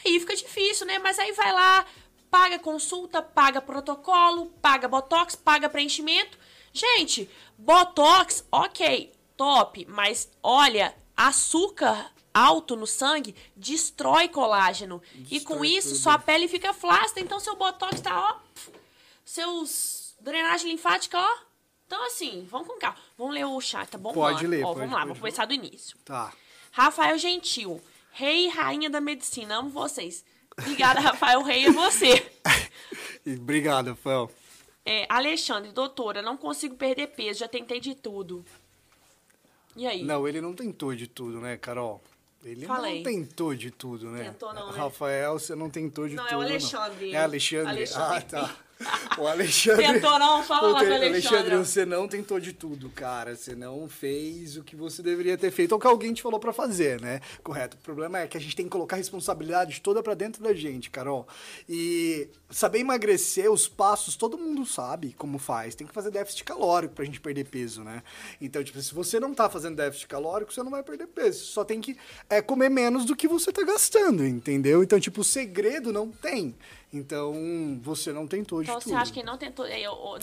[0.04, 0.98] Aí fica difícil, né?
[0.98, 1.86] Mas aí vai lá,
[2.30, 6.38] paga consulta, paga protocolo, paga botox, paga preenchimento.
[6.72, 15.02] Gente, botox, ok, top, mas olha, açúcar alto no sangue destrói colágeno.
[15.14, 16.00] Destrói e com isso, tudo.
[16.00, 17.20] sua pele fica flácida.
[17.20, 18.40] Então, seu botox tá, ó.
[19.24, 21.38] Seus drenagem linfática, ó.
[21.86, 22.98] Então, assim, vamos com calma.
[23.16, 24.12] Vamos ler o chat, tá bom?
[24.12, 24.64] Pode ler.
[24.64, 25.96] Ó, pode, vamos lá, pode, vamos começar do início.
[26.04, 26.32] Tá.
[26.72, 27.80] Rafael Gentil,
[28.12, 29.56] rei e rainha da medicina.
[29.56, 30.24] Amo vocês.
[30.58, 31.42] Obrigada, Rafael.
[31.42, 32.30] Rei é você.
[33.26, 34.30] Obrigado, Rafael.
[34.84, 38.44] É, Alexandre, doutora, não consigo perder peso, já tentei de tudo.
[39.76, 40.02] E aí?
[40.02, 42.02] Não, ele não tentou de tudo, né, Carol?
[42.44, 42.96] Ele Falei.
[42.96, 44.24] não tentou de tudo, né?
[44.24, 44.78] Tentou não, né?
[44.78, 46.34] Rafael, você não tentou de não, tudo.
[46.34, 47.12] Não, é o Alexandre.
[47.12, 47.68] É Alexandre?
[47.68, 48.16] Alexandre.
[48.16, 48.56] Ah, tá.
[49.18, 49.86] O Alexandre.
[49.86, 50.42] Tentou não?
[50.42, 51.06] Fala lá com Alexandre.
[51.06, 53.34] Alexandre, você não tentou de tudo, cara.
[53.34, 56.52] Você não fez o que você deveria ter feito ou que alguém te falou para
[56.52, 57.20] fazer, né?
[57.42, 57.76] Correto.
[57.76, 60.52] O problema é que a gente tem que colocar a responsabilidade toda para dentro da
[60.52, 61.26] gente, Carol.
[61.66, 65.74] E saber emagrecer, os passos, todo mundo sabe como faz.
[65.74, 68.02] Tem que fazer déficit calórico pra gente perder peso, né?
[68.40, 71.46] Então, tipo, se você não tá fazendo déficit calórico, você não vai perder peso.
[71.46, 71.96] Só tem que
[72.28, 74.82] é, comer menos do que você tá gastando, entendeu?
[74.82, 76.54] Então, tipo, o segredo não tem.
[76.96, 78.88] Então, você não tentou então, tudo.
[78.88, 79.66] Então você acha que ele não tentou?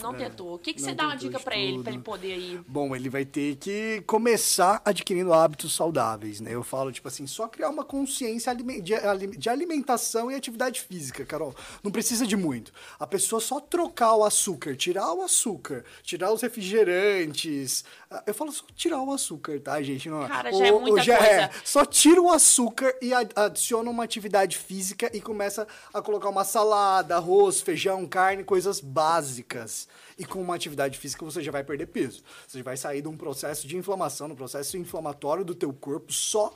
[0.02, 0.54] Não é, tentou.
[0.54, 2.64] O que, que você dá uma dica para ele, para ele poder ir?
[2.66, 6.54] Bom, ele vai ter que começar adquirindo hábitos saudáveis, né?
[6.54, 11.54] Eu falo, tipo assim, só criar uma consciência de alimentação e atividade física, Carol.
[11.82, 12.72] Não precisa de muito.
[12.98, 17.84] A pessoa só trocar o açúcar, tirar o açúcar, tirar os refrigerantes.
[18.26, 20.08] Eu falo só tirar o açúcar, tá, gente?
[20.08, 20.28] Não, é.
[20.28, 21.32] Cara, já é ou, é muita já coisa.
[21.32, 21.50] É.
[21.64, 27.16] Só tira o açúcar e adiciona uma atividade física e começa a colocar uma salada,
[27.16, 29.88] arroz, feijão, carne, coisas básicas.
[30.18, 32.22] E com uma atividade física você já vai perder peso.
[32.46, 36.52] Você vai sair de um processo de inflamação, um processo inflamatório do teu corpo só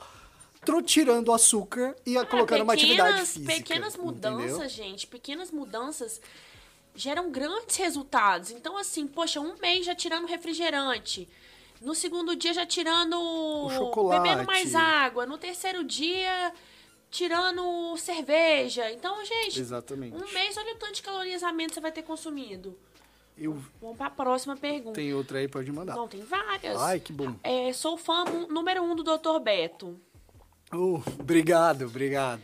[0.85, 3.53] tirando o açúcar e ah, colocando pequenas, uma atividade física.
[3.53, 4.69] Pequenas mudanças, entendeu?
[4.69, 6.21] gente, pequenas mudanças
[6.95, 8.51] geram grandes resultados.
[8.51, 11.27] Então, assim, poxa, um mês já tirando refrigerante.
[11.81, 13.13] No segundo dia já tirando.
[13.19, 14.21] O chocolate.
[14.21, 15.25] Bebendo mais água.
[15.25, 16.53] No terceiro dia
[17.09, 18.91] tirando cerveja.
[18.91, 20.15] Então, gente, Exatamente.
[20.15, 22.77] um mês, olha o tanto de calorisamento você vai ter consumido.
[23.37, 23.57] Eu...
[23.81, 24.95] Vamos para a próxima pergunta.
[24.95, 25.95] Tem outra aí, pode mandar.
[25.95, 26.77] Não, tem várias.
[26.77, 27.35] Ai, que bom.
[27.41, 29.39] É, sou fã número um do Dr.
[29.41, 29.99] Beto.
[30.71, 32.41] Oh, obrigado, obrigado.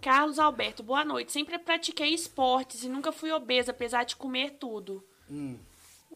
[0.00, 1.32] Carlos Alberto, boa noite.
[1.32, 5.02] Sempre pratiquei esportes e nunca fui obesa, apesar de comer tudo.
[5.30, 5.56] Hum.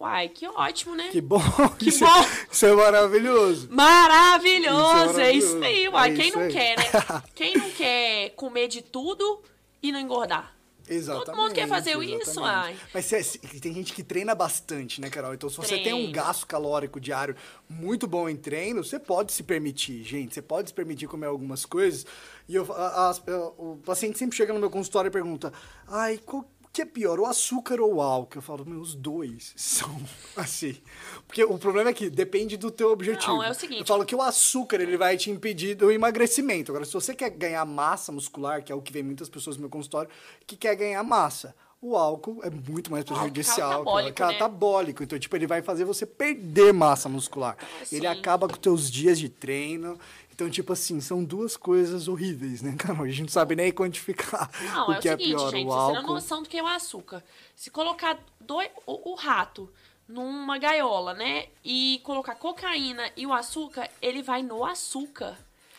[0.00, 1.08] Uai, que ótimo, né?
[1.10, 1.40] Que bom.
[1.76, 2.10] Que isso, bom.
[2.10, 3.68] É, isso é maravilhoso.
[3.70, 5.18] Maravilhoso.
[5.18, 6.12] É isso, é aí, uai.
[6.12, 6.52] É Quem não aí.
[6.52, 6.84] quer, né?
[7.34, 9.42] Quem não quer comer de tudo
[9.82, 10.54] e não engordar?
[10.88, 11.26] Exatamente.
[11.26, 12.22] Todo mundo quer fazer exatamente.
[12.22, 12.76] isso, ai.
[12.94, 13.10] Mas
[13.60, 15.34] tem gente que treina bastante, né, Carol?
[15.34, 17.36] Então, se você tem um gasto calórico diário
[17.68, 20.32] muito bom em treino, você pode se permitir, gente.
[20.32, 22.06] Você pode se permitir comer algumas coisas.
[22.48, 23.14] E eu, a, a,
[23.58, 25.52] o paciente sempre chega no meu consultório e pergunta:
[25.86, 28.38] ai, qual que é pior, o açúcar ou o álcool?
[28.38, 30.00] Eu falo, meu, os dois são
[30.36, 30.76] assim.
[31.26, 33.34] Porque o problema é que depende do teu objetivo.
[33.34, 33.80] Não, é o seguinte.
[33.80, 36.70] Eu falo que o açúcar, ele vai te impedir do emagrecimento.
[36.70, 39.62] Agora, se você quer ganhar massa muscular, que é o que vem muitas pessoas no
[39.62, 40.10] meu consultório,
[40.46, 41.54] que quer ganhar massa.
[41.80, 43.82] O álcool é muito mais prejudicial.
[43.82, 44.32] O catabólico, né?
[44.32, 45.02] catabólico.
[45.04, 47.56] Então, tipo, ele vai fazer você perder massa muscular.
[47.80, 47.96] Assim.
[47.96, 49.96] Ele acaba com os teus dias de treino.
[50.38, 53.02] Então, tipo assim, são duas coisas horríveis, né, Carol?
[53.02, 55.66] A gente não sabe nem quantificar não, o é que o é seguinte, pior, gente,
[55.66, 55.94] o álcool.
[55.94, 57.24] Você tem noção do que é o açúcar.
[57.56, 59.68] Se colocar dois, o, o, rato
[60.06, 65.36] numa gaiola, né, e colocar cocaína e o açúcar, ele vai no açúcar.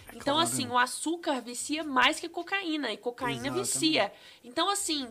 [0.09, 0.39] É então, claro.
[0.41, 3.65] assim, o açúcar vicia mais que cocaína, e cocaína Exatamente.
[3.65, 4.11] vicia.
[4.43, 5.07] Então, assim,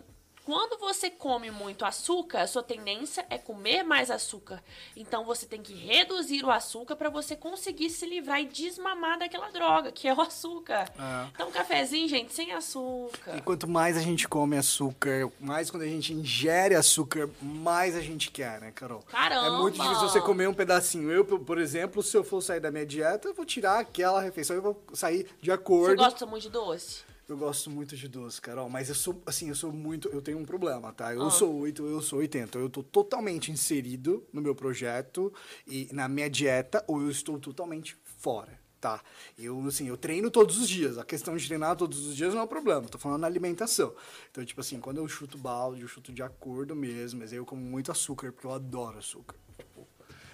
[0.49, 4.65] quando você come muito açúcar, a sua tendência é comer mais açúcar.
[4.97, 9.51] Então você tem que reduzir o açúcar para você conseguir se livrar e desmamar daquela
[9.51, 10.91] droga, que é o açúcar.
[10.99, 11.29] É.
[11.35, 13.37] Então, um cafezinho, gente, sem açúcar.
[13.37, 18.01] E quanto mais a gente come açúcar, mais quando a gente ingere açúcar, mais a
[18.01, 19.03] gente quer, né, Carol?
[19.03, 19.49] Caramba!
[19.49, 21.11] É muito difícil você comer um pedacinho.
[21.11, 24.57] Eu, por exemplo, se eu for sair da minha dieta, eu vou tirar aquela refeição
[24.57, 25.91] e vou sair de acordo.
[25.91, 27.08] Você gosta muito de doce?
[27.29, 30.39] Eu gosto muito de doce, Carol, mas eu sou, assim, eu sou muito, eu tenho
[30.39, 31.13] um problema, tá?
[31.13, 31.31] Eu ah.
[31.31, 32.59] sou 8, eu sou 80.
[32.59, 35.31] Eu tô totalmente inserido no meu projeto
[35.67, 39.03] e na minha dieta, ou eu estou totalmente fora, tá?
[39.39, 40.97] Eu, assim, eu treino todos os dias.
[40.97, 42.89] A questão de treinar todos os dias não é um problema.
[42.89, 43.95] Tô falando na alimentação.
[44.31, 47.61] Então, tipo assim, quando eu chuto balde, eu chuto de acordo mesmo, mas eu como
[47.61, 49.37] muito açúcar, porque eu adoro açúcar.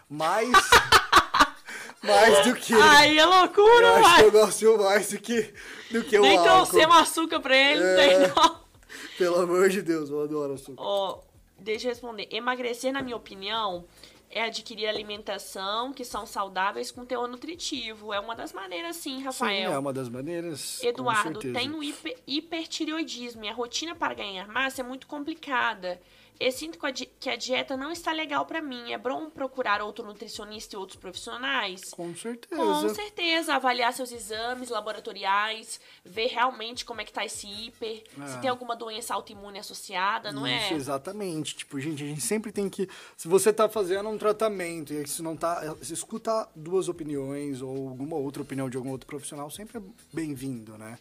[0.09, 0.52] Mas...
[2.04, 2.74] mais do que.
[2.74, 5.54] Aí é loucura, eu acho que eu gosto mais do que,
[5.90, 6.76] do que Nem o álcool.
[6.76, 7.86] Nem trouxemos açúcar pra ele, é...
[7.86, 8.64] não tem não.
[9.18, 10.82] Pelo amor de Deus, eu adoro açúcar.
[10.82, 11.24] Ó, oh,
[11.58, 12.28] deixa eu responder.
[12.30, 13.84] Emagrecer, na minha opinião,
[14.30, 18.12] é adquirir alimentação que são saudáveis com teor nutritivo.
[18.12, 19.68] É uma das maneiras, sim, Rafael.
[19.68, 20.82] Sim, é uma das maneiras.
[20.82, 26.00] Eduardo, tenho hiper, hipertireoidismo e a rotina para ganhar massa é muito complicada.
[26.40, 26.79] Eu sinto
[27.20, 28.92] que a dieta não está legal para mim.
[28.92, 31.90] É bom procurar outro nutricionista e outros profissionais?
[31.90, 32.61] Com certeza.
[32.61, 33.55] Com certeza.
[33.55, 38.27] Avaliar seus exames laboratoriais, ver realmente como é que tá esse hiper, é.
[38.27, 40.66] se tem alguma doença autoimune associada, não isso, é?
[40.66, 41.55] Isso, exatamente.
[41.55, 42.88] Tipo, gente, a gente sempre tem que...
[43.16, 45.77] Se você tá fazendo um tratamento e isso não tá...
[45.83, 50.77] Se escutar duas opiniões ou alguma outra opinião de algum outro profissional, sempre é bem-vindo,
[50.77, 50.99] né?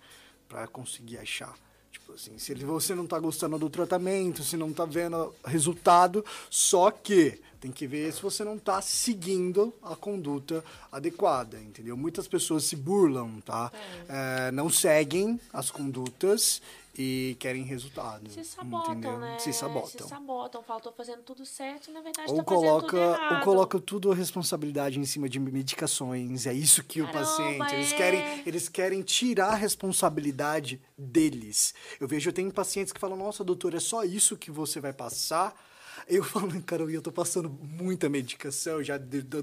[0.48, 1.56] Para conseguir achar.
[2.04, 6.92] Tipo assim, se você não está gostando do tratamento, se não está vendo resultado, só
[6.92, 10.62] que tem que ver se você não está seguindo a conduta
[10.92, 11.96] adequada, entendeu?
[11.96, 13.72] Muitas pessoas se burlam, tá?
[14.10, 14.48] É.
[14.48, 16.62] É, não seguem as condutas
[16.96, 18.34] e querem resultados.
[18.34, 19.18] Se sabotam, entendeu?
[19.18, 19.40] né?
[19.40, 20.08] Se sabotam.
[20.08, 23.36] Se sabotam, falam, tô fazendo tudo certo e na verdade ou tá coloca, tudo errado.
[23.36, 26.46] Ou coloca tudo a responsabilidade em cima de medicações.
[26.46, 27.74] É isso que Caramba, o paciente...
[27.74, 27.76] É...
[27.76, 31.74] Eles, querem, eles querem tirar a responsabilidade deles.
[32.00, 34.94] Eu vejo, eu tenho pacientes que falam, nossa, doutor, é só isso que você vai
[34.94, 35.56] passar?
[36.08, 39.00] Eu falo, Carol, eu tô passando muita medicação, já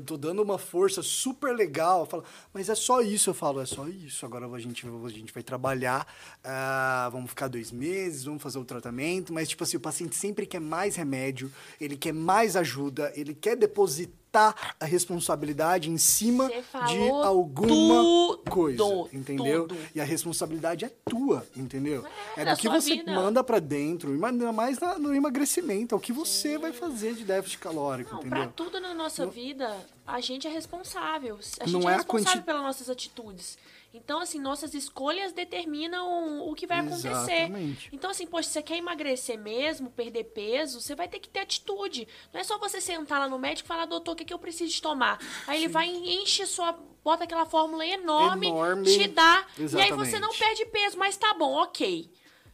[0.07, 2.07] tô dando uma força super legal.
[2.07, 3.31] Falo, mas é só isso.
[3.31, 4.27] Eu falo, é só isso.
[4.27, 6.07] Agora a gente, a gente vai trabalhar,
[6.45, 9.33] uh, vamos ficar dois meses, vamos fazer o tratamento.
[9.33, 13.57] Mas, tipo assim, o paciente sempre quer mais remédio, ele quer mais ajuda, ele quer
[13.57, 19.67] depositar botar a responsabilidade em cima de alguma coisa, entendeu?
[19.67, 19.81] Tudo.
[19.95, 22.07] E a responsabilidade é tua, entendeu?
[22.37, 23.13] É, é do que você vida.
[23.13, 26.59] manda para dentro, ainda mais no emagrecimento, é o que você Sim.
[26.59, 28.45] vai fazer de déficit calórico, Não, entendeu?
[28.45, 31.39] Pra tudo na nossa vida, a gente é responsável.
[31.59, 32.47] A gente Não é, é responsável quanti...
[32.47, 33.59] pelas nossas atitudes.
[33.93, 37.09] Então, assim, nossas escolhas determinam o que vai acontecer.
[37.09, 37.89] Exatamente.
[37.93, 42.07] Então, assim, poxa, você quer emagrecer mesmo, perder peso, você vai ter que ter atitude.
[42.33, 44.39] Não é só você sentar lá no médico e falar, doutor, o que, que eu
[44.39, 45.19] preciso tomar?
[45.47, 45.65] Aí Sim.
[45.65, 46.73] ele vai e enche sua.
[47.03, 48.85] bota aquela fórmula enorme, enorme.
[48.97, 49.45] te dá.
[49.59, 49.75] Exatamente.
[49.77, 52.09] E aí você não perde peso, mas tá bom, ok.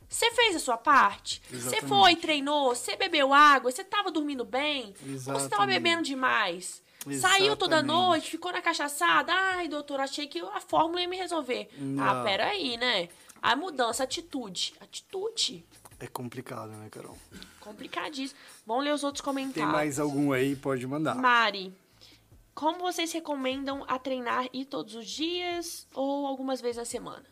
[0.09, 1.42] Você fez a sua parte?
[1.51, 4.94] Você foi, treinou, você bebeu água, você estava dormindo bem?
[5.05, 5.31] Exatamente.
[5.31, 6.83] Ou você estava bebendo demais?
[7.06, 7.40] Exatamente.
[7.42, 9.32] Saiu toda noite, ficou na cachaçada.
[9.32, 11.68] Ai, doutor, achei que a fórmula ia me resolver.
[11.72, 12.04] Ah, Não.
[12.04, 13.08] Ah, peraí, né?
[13.40, 14.74] A mudança, atitude.
[14.80, 15.64] Atitude.
[16.00, 17.16] É complicado, né, Carol?
[17.60, 18.38] Complicadíssimo.
[18.66, 19.54] Vamos ler os outros comentários.
[19.54, 20.54] Tem mais algum aí?
[20.56, 21.14] Pode mandar.
[21.14, 21.72] Mari,
[22.54, 27.24] como vocês recomendam a treinar ir todos os dias ou algumas vezes na semana?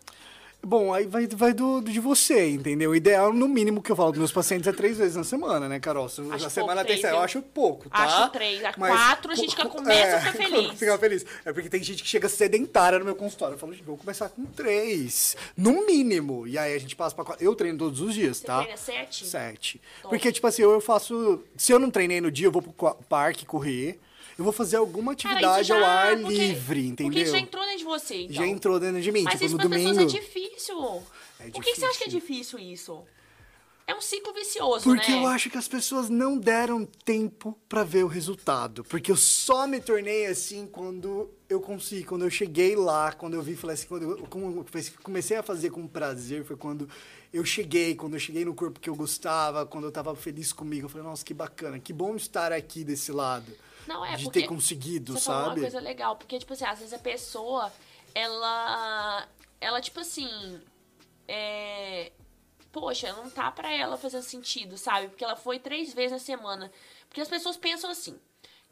[0.64, 2.90] Bom, aí vai, vai do, de você, entendeu?
[2.90, 5.68] O ideal, no mínimo, que eu falo dos meus pacientes é três vezes na semana,
[5.68, 6.08] né, Carol?
[6.08, 7.98] Se, a semana tem eu acho pouco, tá?
[7.98, 8.64] Acho três.
[8.64, 10.78] A Mas, quatro a gente já começa é, a ficar feliz.
[10.78, 11.26] Ficar feliz.
[11.44, 13.54] É porque tem gente que chega sedentária no meu consultório.
[13.54, 16.46] Eu falo, vou começar com três, no mínimo.
[16.46, 17.44] E aí a gente passa pra quatro.
[17.44, 18.60] Eu treino todos os dias, Você tá?
[18.60, 19.26] treina sete?
[19.26, 19.80] Sete.
[20.02, 20.14] Top.
[20.14, 21.42] Porque, tipo assim, eu faço...
[21.56, 24.00] Se eu não treinei no dia, eu vou pro parque correr
[24.36, 27.12] eu vou fazer alguma atividade Cara, já, ao ar porque, livre, entendeu?
[27.12, 28.36] Porque já entrou dentro de você, então.
[28.36, 29.22] Já entrou dentro de mim.
[29.22, 29.90] Mas tipo, isso no para domingo...
[29.90, 31.02] pessoas é difícil.
[31.38, 33.04] É Por que, você acha que é difícil isso?
[33.86, 35.18] É um ciclo vicioso, Porque né?
[35.18, 38.82] eu acho que as pessoas não deram tempo para ver o resultado.
[38.84, 43.42] Porque eu só me tornei assim quando eu consegui, quando eu cheguei lá, quando eu
[43.42, 44.28] vi, falei assim, quando eu
[45.02, 46.88] comecei a fazer com prazer, foi quando
[47.30, 50.86] eu cheguei, quando eu cheguei no corpo que eu gostava, quando eu tava feliz comigo.
[50.86, 53.52] Eu falei, nossa, que bacana, que bom estar aqui desse lado.
[53.86, 55.38] Não, é de ter conseguido, você sabe?
[55.38, 57.72] Falou uma coisa legal, porque, tipo assim, às vezes a pessoa,
[58.14, 59.28] ela.
[59.60, 60.60] Ela, tipo assim.
[61.26, 62.12] É,
[62.70, 65.08] poxa, não tá pra ela fazer sentido, sabe?
[65.08, 66.70] Porque ela foi três vezes na semana.
[67.08, 68.18] Porque as pessoas pensam assim.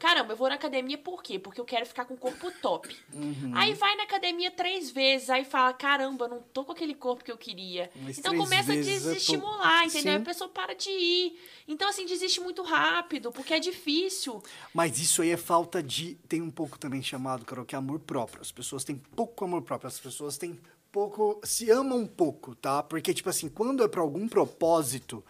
[0.03, 1.39] Caramba, eu vou na academia por quê?
[1.39, 2.93] Porque eu quero ficar com o corpo top.
[3.13, 3.53] Uhum.
[3.55, 7.31] Aí vai na academia três vezes, aí fala, caramba, não tô com aquele corpo que
[7.31, 7.89] eu queria.
[8.01, 9.87] Mas então começa a desestimular, tô...
[9.87, 10.15] entendeu?
[10.15, 10.21] Sim.
[10.21, 11.39] A pessoa para de ir.
[11.69, 14.43] Então, assim, desiste muito rápido, porque é difícil.
[14.73, 16.15] Mas isso aí é falta de.
[16.27, 18.41] Tem um pouco também chamado, Carol, que é amor próprio.
[18.41, 20.59] As pessoas têm pouco amor próprio, as pessoas têm
[20.91, 21.39] pouco.
[21.45, 22.83] se amam um pouco, tá?
[22.83, 25.23] Porque, tipo assim, quando é para algum propósito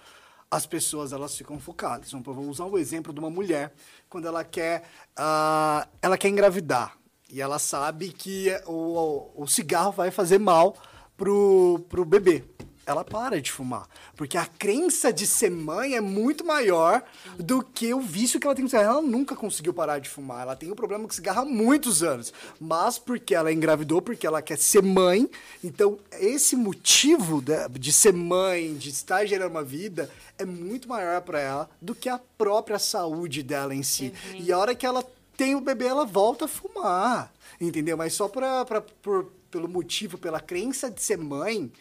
[0.53, 2.13] as pessoas elas ficam focadas.
[2.13, 3.73] Então, vou usar o exemplo de uma mulher
[4.07, 4.83] quando ela quer,
[5.17, 6.95] uh, ela quer engravidar
[7.27, 10.75] e ela sabe que o, o cigarro vai fazer mal
[11.17, 12.43] pro, pro bebê
[12.85, 13.87] ela para de fumar.
[14.15, 17.03] Porque a crença de ser mãe é muito maior
[17.37, 18.99] do que o vício que ela tem com cigarro.
[18.99, 20.41] Ela nunca conseguiu parar de fumar.
[20.41, 22.33] Ela tem um problema com cigarro há muitos anos.
[22.59, 25.29] Mas porque ela engravidou, porque ela quer ser mãe.
[25.63, 31.21] Então, esse motivo de, de ser mãe, de estar gerando uma vida, é muito maior
[31.21, 34.13] para ela do que a própria saúde dela em si.
[34.31, 34.41] Uhum.
[34.41, 35.03] E a hora que ela
[35.37, 37.33] tem o bebê, ela volta a fumar.
[37.59, 37.95] Entendeu?
[37.95, 41.71] Mas só pra, pra, por, pelo motivo, pela crença de ser mãe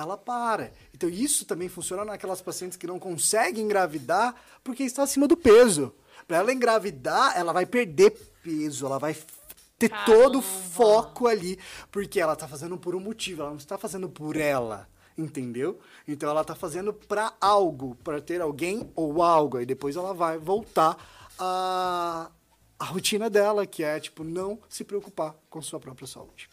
[0.00, 0.72] ela para.
[0.94, 5.94] Então isso também funciona naquelas pacientes que não conseguem engravidar porque está acima do peso.
[6.26, 8.10] Para ela engravidar, ela vai perder
[8.42, 9.16] peso, ela vai
[9.78, 10.06] ter Caramba.
[10.06, 11.58] todo o foco ali,
[11.90, 15.80] porque ela está fazendo por um motivo, ela não está fazendo por ela, entendeu?
[16.06, 20.38] Então ela está fazendo para algo, para ter alguém ou algo, e depois ela vai
[20.38, 20.96] voltar
[21.38, 22.30] a
[22.80, 26.48] a rotina dela, que é tipo não se preocupar com sua própria saúde.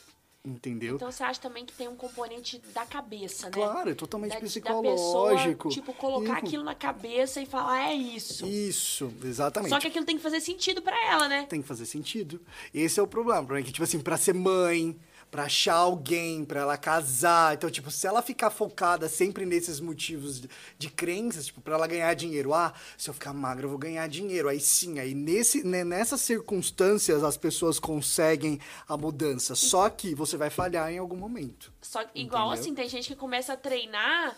[0.48, 0.96] Entendeu?
[0.96, 3.52] Então você acha também que tem um componente da cabeça, né?
[3.52, 4.90] Claro, é totalmente da, psicológico.
[4.90, 8.48] Da pessoa, tipo, colocar aquilo na cabeça e falar, é isso.
[8.48, 9.72] Isso, exatamente.
[9.72, 11.46] Só que aquilo tem que fazer sentido para ela, né?
[11.50, 12.40] Tem que fazer sentido.
[12.74, 13.42] Esse é o problema.
[13.42, 14.98] O problema é que, tipo assim, pra ser mãe,
[15.30, 17.54] para achar alguém, para ela casar.
[17.54, 21.88] Então, tipo, se ela ficar focada sempre nesses motivos de, de crenças, tipo, para ela
[21.88, 24.50] ganhar dinheiro, ah, se eu ficar magra eu vou ganhar dinheiro.
[24.50, 29.56] Aí sim, aí nesse, né, nessas circunstâncias as pessoas conseguem a mudança.
[29.56, 31.72] Só que você vai falhar em algum momento.
[31.82, 32.62] Só igual entendeu?
[32.62, 34.36] assim, tem gente que começa a treinar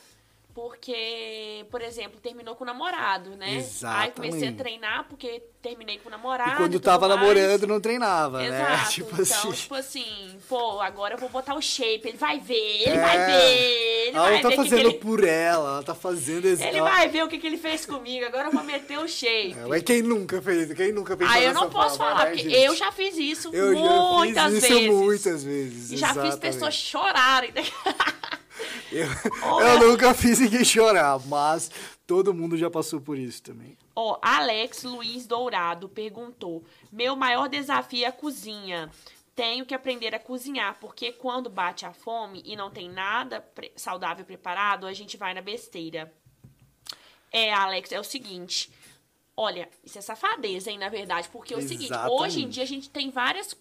[0.53, 3.55] porque, por exemplo, terminou com o namorado, né?
[3.57, 4.03] Exatamente.
[4.05, 6.51] Aí comecei a treinar porque terminei com o namorado.
[6.51, 7.19] E quando e tava mais.
[7.19, 8.63] namorando, não treinava, Exato.
[8.71, 8.85] né?
[8.89, 9.51] Tipo então, assim.
[9.51, 12.99] tipo assim, pô, agora eu vou botar o shape, ele vai ver, ele É.
[13.01, 14.97] vai ver, ele ela vai tá ver o que que fazendo ele...
[14.97, 18.25] por ela, ela tá fazendo ex- Ele vai ver o que, que ele fez comigo,
[18.25, 19.55] agora eu vou meter o shape.
[19.57, 20.73] É, mas quem nunca fez?
[20.73, 22.63] Quem nunca pensou Aí eu não posso forma, falar, né, porque gente?
[22.65, 24.89] eu já fiz isso Eu muitas já fiz isso vezes.
[24.91, 25.91] muitas vezes.
[25.91, 26.39] E já fiz exatamente.
[26.41, 27.53] pessoas chorarem.
[28.91, 29.07] Eu,
[29.59, 31.71] eu nunca fiz ninguém chorar, mas
[32.07, 33.77] todo mundo já passou por isso também.
[33.95, 38.89] Ó, Alex Luiz Dourado perguntou: Meu maior desafio é a cozinha.
[39.35, 44.25] Tenho que aprender a cozinhar, porque quando bate a fome e não tem nada saudável
[44.25, 46.11] preparado, a gente vai na besteira.
[47.31, 48.69] É, Alex, é o seguinte.
[49.37, 52.21] Olha, isso é safadeza, hein, na verdade, porque é o seguinte, Exatamente.
[52.21, 53.55] hoje em dia a gente tem várias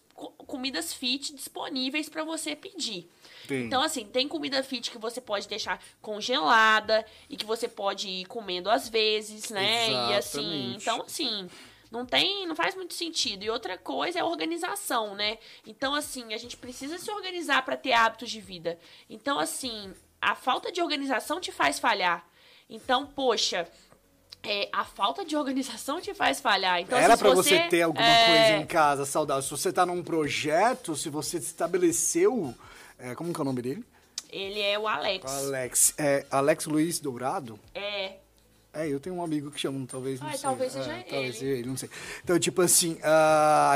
[0.46, 3.08] comidas fit disponíveis para você pedir.
[3.46, 3.64] Tem.
[3.64, 8.24] Então, assim, tem comida fit que você pode deixar congelada e que você pode ir
[8.26, 9.90] comendo às vezes, né?
[9.90, 10.82] E assim, Exatamente.
[10.82, 11.48] então, assim,
[11.90, 13.44] não tem, não faz muito sentido.
[13.44, 15.38] E outra coisa é organização, né?
[15.66, 18.78] Então, assim, a gente precisa se organizar para ter hábitos de vida.
[19.08, 22.28] Então, assim, a falta de organização te faz falhar.
[22.68, 23.66] Então, poxa,
[24.42, 26.80] é, a falta de organização te faz falhar.
[26.80, 29.42] Então, Era se pra você ter alguma é, coisa em casa saudável.
[29.42, 32.54] Se você tá num projeto, se você estabeleceu.
[32.98, 33.84] é, como que é o nome dele?
[34.30, 35.24] Ele é o Alex.
[35.24, 35.94] Alex.
[35.96, 37.58] É, Alex Luiz Dourado?
[37.74, 38.12] É.
[38.78, 40.40] É, eu tenho um amigo que chama, talvez não Ah, sei.
[40.40, 41.32] talvez seja É, Talvez ele.
[41.32, 41.88] seja ele, não sei.
[42.22, 42.96] Então, tipo assim,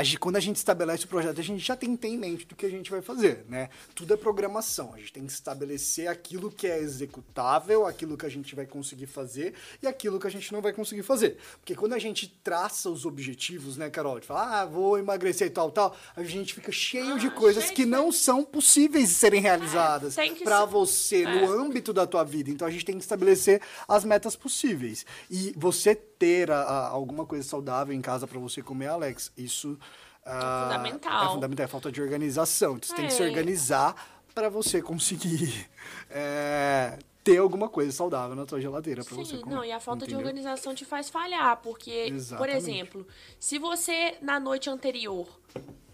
[0.03, 2.55] gente- quando a gente estabelece o projeto, a gente já tem, tem em mente do
[2.55, 3.69] que a gente vai fazer, né?
[3.93, 4.93] Tudo é programação.
[4.93, 9.05] A gente tem que estabelecer aquilo que é executável, aquilo que a gente vai conseguir
[9.07, 11.37] fazer e aquilo que a gente não vai conseguir fazer.
[11.59, 14.19] Porque quando a gente traça os objetivos, né, Carol?
[14.19, 17.63] De falar, ah, vou emagrecer e tal, tal, a gente fica cheio de Ah, coisas
[17.65, 21.57] cheio que de não são possíveis de serem realizadas tem que para você, no É.
[21.65, 22.49] âmbito da tua vida.
[22.49, 24.92] Então a gente tem que estabelecer as metas possíveis.
[25.29, 29.77] E você ter a- a- alguma coisa saudável em casa para você comer, Alex, isso
[30.25, 31.25] ah, fundamental.
[31.25, 32.75] É fundamental, é falta de organização.
[32.75, 33.25] Então, Você tem que se É.
[33.27, 33.95] organizar
[34.33, 35.69] para você conseguir
[36.09, 39.55] é, ter alguma coisa saudável na tua geladeira para você Sim, comer.
[39.55, 40.27] não, e a falta de entendeu?
[40.27, 42.55] organização te faz falhar, porque, por Exatamente.
[42.57, 43.07] exemplo,
[43.39, 45.27] se você na noite anterior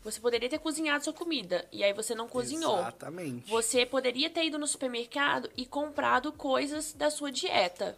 [0.01, 2.79] você poderia ter cozinhado sua comida e aí você não cozinhou.
[2.79, 3.49] Exatamente.
[3.51, 7.97] Você poderia ter ido no supermercado e comprado coisas da sua dieta.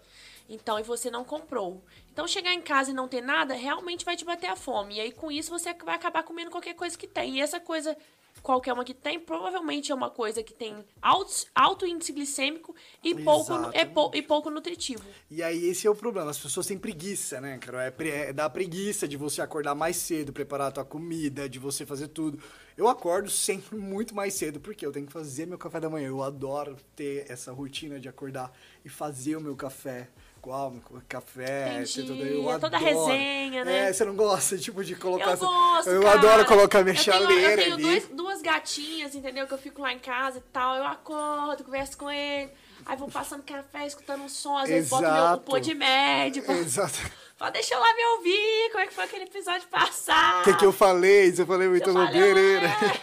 [0.54, 1.82] Então, e você não comprou.
[2.12, 4.96] Então, chegar em casa e não ter nada, realmente vai te bater a fome.
[4.98, 7.38] E aí, com isso, você vai acabar comendo qualquer coisa que tem.
[7.38, 7.96] E essa coisa,
[8.44, 13.14] qualquer uma que tem, provavelmente é uma coisa que tem alto, alto índice glicêmico e
[13.24, 15.04] pouco, é pou- e pouco nutritivo.
[15.30, 17.80] E aí esse é o problema, as pessoas têm preguiça, né, Carol?
[17.80, 17.94] É,
[18.30, 22.10] é da preguiça de você acordar mais cedo, preparar a tua comida, de você fazer
[22.10, 22.42] tudo.
[22.78, 26.08] Eu acordo sempre muito mais cedo, porque eu tenho que fazer meu café da manhã.
[26.10, 28.52] Eu adoro ter essa rotina de acordar
[28.84, 30.10] e fazer o meu café.
[30.41, 32.01] Qual meu café, Entendi.
[32.01, 33.06] tudo- eu É toda a adoro.
[33.06, 33.89] resenha, né?
[33.89, 35.32] É, você não gosta, tipo, de colocar...
[35.34, 36.17] Eu gosto, Eu cara.
[36.17, 39.45] adoro colocar minha eu tenho, chaleira Eu tenho dois- duas gatinhas, entendeu?
[39.45, 40.75] Que eu fico lá em casa e tal.
[40.75, 42.49] Eu acordo, converso com ele.
[42.88, 44.58] Aí vou passando café, escutando um som.
[44.58, 45.43] Às vezes boto meu Exato.
[45.43, 46.51] pô de médico.
[46.51, 46.97] Exato.
[47.38, 48.69] Fala, deixa eu lá me ouvir.
[48.71, 50.41] Como é que foi aquele episódio passado?
[50.41, 51.32] O que, que eu falei?
[51.32, 53.01] Você falei muito Eu falei.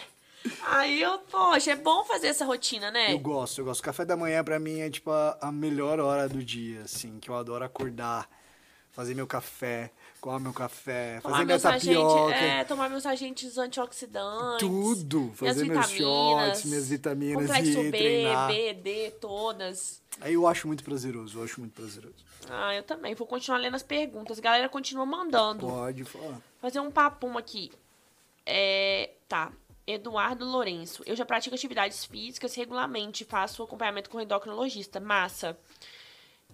[0.67, 3.13] Aí eu, poxa, é bom fazer essa rotina, né?
[3.13, 3.83] Eu gosto, eu gosto.
[3.83, 7.29] Café da manhã pra mim é tipo a, a melhor hora do dia, assim, que
[7.29, 8.29] eu adoro acordar,
[8.91, 12.35] fazer meu café, coar meu café, Tomar fazer minha tapioca.
[12.35, 14.59] é, tomar meus agentes antioxidantes.
[14.67, 18.47] Tudo, fazer minhas meus shots, minhas vitaminas Complexo e B, treinar.
[18.47, 20.01] B, D, todas.
[20.21, 22.25] Aí eu acho muito prazeroso, eu acho muito prazeroso.
[22.49, 23.13] Ah, eu também.
[23.13, 24.39] Vou continuar lendo as perguntas.
[24.39, 25.67] A galera continua mandando.
[25.67, 26.41] Pode falar.
[26.59, 27.71] Fazer um papum aqui.
[28.45, 29.51] É, tá.
[29.91, 31.01] Eduardo Lourenço.
[31.05, 33.25] Eu já pratico atividades físicas regularmente.
[33.25, 34.99] Faço acompanhamento com endocrinologista.
[34.99, 35.57] Massa.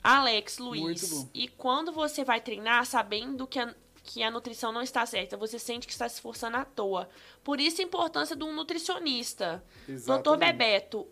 [0.02, 1.28] Alex Luiz.
[1.34, 5.60] E quando você vai treinar sabendo que a, que a nutrição não está certa, você
[5.60, 7.10] sente que está se esforçando à toa.
[7.44, 9.64] Por isso a importância de um nutricionista.
[9.88, 10.40] Doutor Exatamente.
[10.40, 11.08] Bebeto,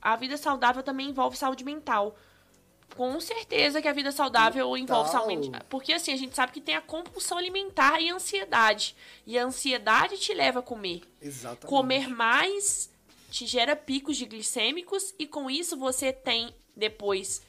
[0.00, 2.16] a vida saudável também envolve saúde mental.
[2.96, 5.22] Com certeza que a vida saudável envolve Total.
[5.22, 5.62] saúde mental.
[5.68, 8.96] Porque assim, a gente sabe que tem a compulsão alimentar e a ansiedade.
[9.26, 11.02] E a ansiedade te leva a comer.
[11.22, 11.66] Exatamente.
[11.66, 12.90] Comer mais
[13.30, 17.42] te gera picos de glicêmicos e com isso você tem depois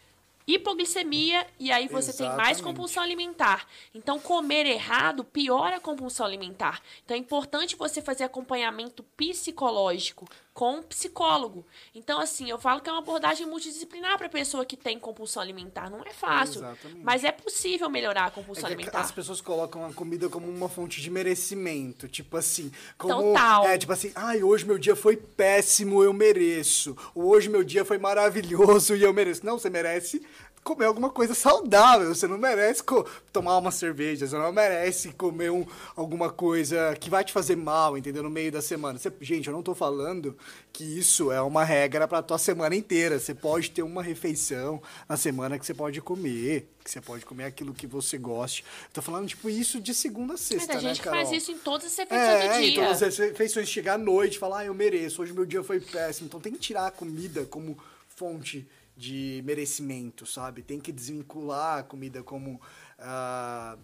[0.45, 2.63] hipoglicemia e aí você tem mais Exatamente.
[2.63, 3.67] compulsão alimentar.
[3.93, 6.82] Então comer errado piora a compulsão alimentar.
[7.06, 10.27] Então é importante você fazer acompanhamento psicológico
[10.60, 11.65] com psicólogo.
[11.95, 15.89] Então assim, eu falo que é uma abordagem multidisciplinar para pessoa que tem compulsão alimentar.
[15.89, 17.01] Não é fácil, Exatamente.
[17.01, 18.99] mas é possível melhorar a É compulsão que alimentar.
[18.99, 22.10] as pessoas colocam a comida como uma fonte de merecimento.
[22.10, 23.21] Tipo assim, como.
[23.31, 23.67] Total.
[23.67, 26.93] É, tipo assim, ai, hoje meu dia foi péssimo, eu mereço.
[27.15, 29.45] Hoje meu dia foi maravilhoso e eu mereço.
[29.45, 30.21] Não, você merece
[30.63, 32.13] comer alguma coisa saudável.
[32.13, 32.83] Você não merece
[33.31, 37.97] tomar uma cerveja, você não merece comer um, alguma coisa que vai te fazer mal,
[37.97, 38.23] entendeu?
[38.23, 38.97] No meio da semana.
[38.97, 40.37] Você, gente, eu não tô falando
[40.71, 43.19] que isso é uma regra para tua semana inteira.
[43.19, 47.45] Você pode ter uma refeição na semana que você pode comer, que você pode comer
[47.45, 48.63] aquilo que você goste.
[48.85, 51.19] Eu tô falando, tipo, isso de segunda a sexta, Mas a né, gente Carol?
[51.19, 52.69] faz isso em todas as refeições é, do dia.
[52.69, 53.69] em todas as refeições.
[53.69, 56.27] Chegar à noite e falar, ah, eu mereço, hoje meu dia foi péssimo.
[56.27, 58.67] Então tem que tirar a comida como fonte
[59.00, 60.62] de merecimento, sabe?
[60.62, 62.60] Tem que desvincular a comida como
[63.00, 63.79] uh,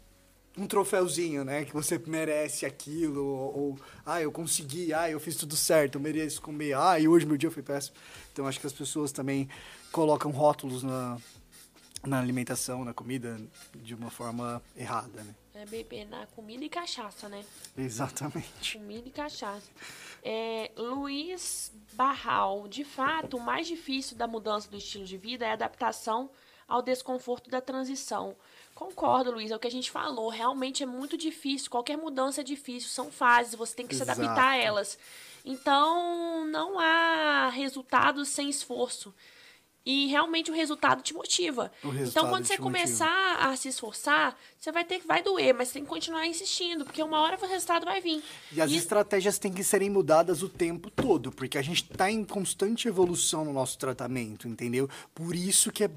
[0.57, 1.63] um troféuzinho, né?
[1.63, 6.01] Que você merece aquilo, ou, ou, ah, eu consegui, ah, eu fiz tudo certo, eu
[6.01, 7.95] mereço comer, ah, e hoje meu dia foi péssimo.
[8.33, 9.47] Então acho que as pessoas também
[9.89, 11.17] colocam rótulos na,
[12.05, 13.39] na alimentação, na comida,
[13.73, 15.33] de uma forma errada, né?
[15.53, 17.41] É beber na comida e cachaça, né?
[17.77, 18.77] Exatamente.
[18.77, 19.69] Comida e cachaça.
[20.27, 25.51] É, Luiz Barral, de fato, o mais difícil da mudança do estilo de vida é
[25.51, 26.31] a adaptação
[26.67, 28.35] ao desconforto da transição.
[28.73, 30.29] Concordo, Luiz, é o que a gente falou.
[30.29, 31.69] Realmente é muito difícil.
[31.69, 32.89] Qualquer mudança é difícil.
[32.89, 34.15] São fases, você tem que Exato.
[34.15, 34.97] se adaptar a elas.
[35.45, 39.13] Então, não há resultados sem esforço
[39.85, 41.71] e realmente o resultado te motiva.
[41.83, 43.49] Resultado então, quando você começar motiva.
[43.49, 44.35] a se esforçar,
[44.65, 47.47] você vai ter que vai doer, mas tem que continuar insistindo, porque uma hora o
[47.47, 48.23] resultado vai vir.
[48.51, 48.77] E as e...
[48.77, 53.45] estratégias têm que serem mudadas o tempo todo, porque a gente está em constante evolução
[53.45, 54.89] no nosso tratamento, entendeu?
[55.13, 55.89] Por isso que é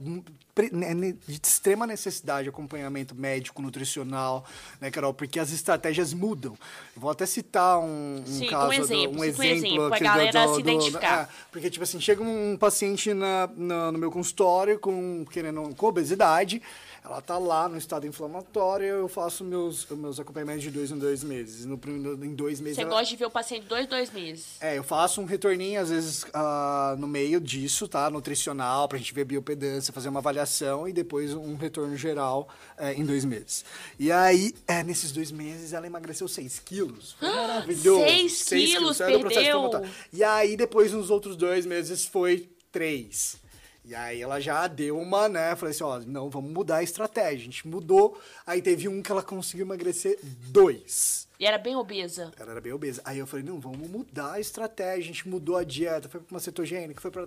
[0.70, 4.44] né, de extrema necessidade acompanhamento médico, nutricional,
[4.78, 5.14] né, Carol?
[5.14, 6.58] Porque as estratégias mudam.
[6.94, 10.48] vou até citar um, um Sim, caso, um exemplo, um exemplo, exemplo a galera do,
[10.48, 11.24] do, se identificar.
[11.24, 15.74] Do, é, porque, tipo assim, chega um paciente na, na, no meu consultório com, querendo,
[15.74, 16.60] com obesidade,
[17.05, 21.22] ela tá lá no estado inflamatório, eu faço meus, meus acompanhamentos de dois em dois
[21.22, 21.64] meses.
[21.64, 21.78] No,
[22.24, 22.76] em dois meses.
[22.76, 22.90] Você ela...
[22.90, 24.57] gosta de ver o paciente dois, dois meses?
[24.61, 28.11] É, eu faço um retorninho, às vezes, uh, no meio disso, tá?
[28.11, 33.05] Nutricional, pra gente ver biopedância, fazer uma avaliação e depois um retorno geral uh, em
[33.05, 33.64] dois meses.
[33.99, 37.12] E aí, é, nesses dois meses, ela emagreceu 6 quilos.
[37.18, 38.05] Foi maravilhoso.
[38.05, 39.70] 6 quilos, quilos perdeu.
[40.12, 43.47] E aí, depois, nos outros dois meses, foi 3.
[43.89, 45.57] E aí ela já deu uma, né?
[45.57, 47.39] Falei assim, ó, não, vamos mudar a estratégia.
[47.39, 48.20] A gente mudou.
[48.47, 51.26] Aí teve um que ela conseguiu emagrecer dois.
[51.41, 52.30] E era bem obesa.
[52.39, 53.01] Ela era bem obesa.
[53.03, 55.05] Aí eu falei, não, vamos mudar a estratégia.
[55.05, 57.24] A gente mudou a dieta, foi pra uma cetogênica, foi pra...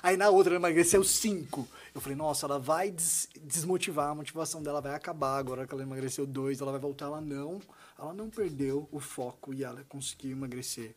[0.00, 1.66] Aí na outra ela emagreceu cinco.
[1.92, 5.38] Eu falei, nossa, ela vai des desmotivar, a motivação dela vai acabar.
[5.38, 7.06] Agora que ela emagreceu dois, ela vai voltar.
[7.06, 7.60] Ela não,
[7.98, 10.94] ela não perdeu o foco e ela conseguiu emagrecer.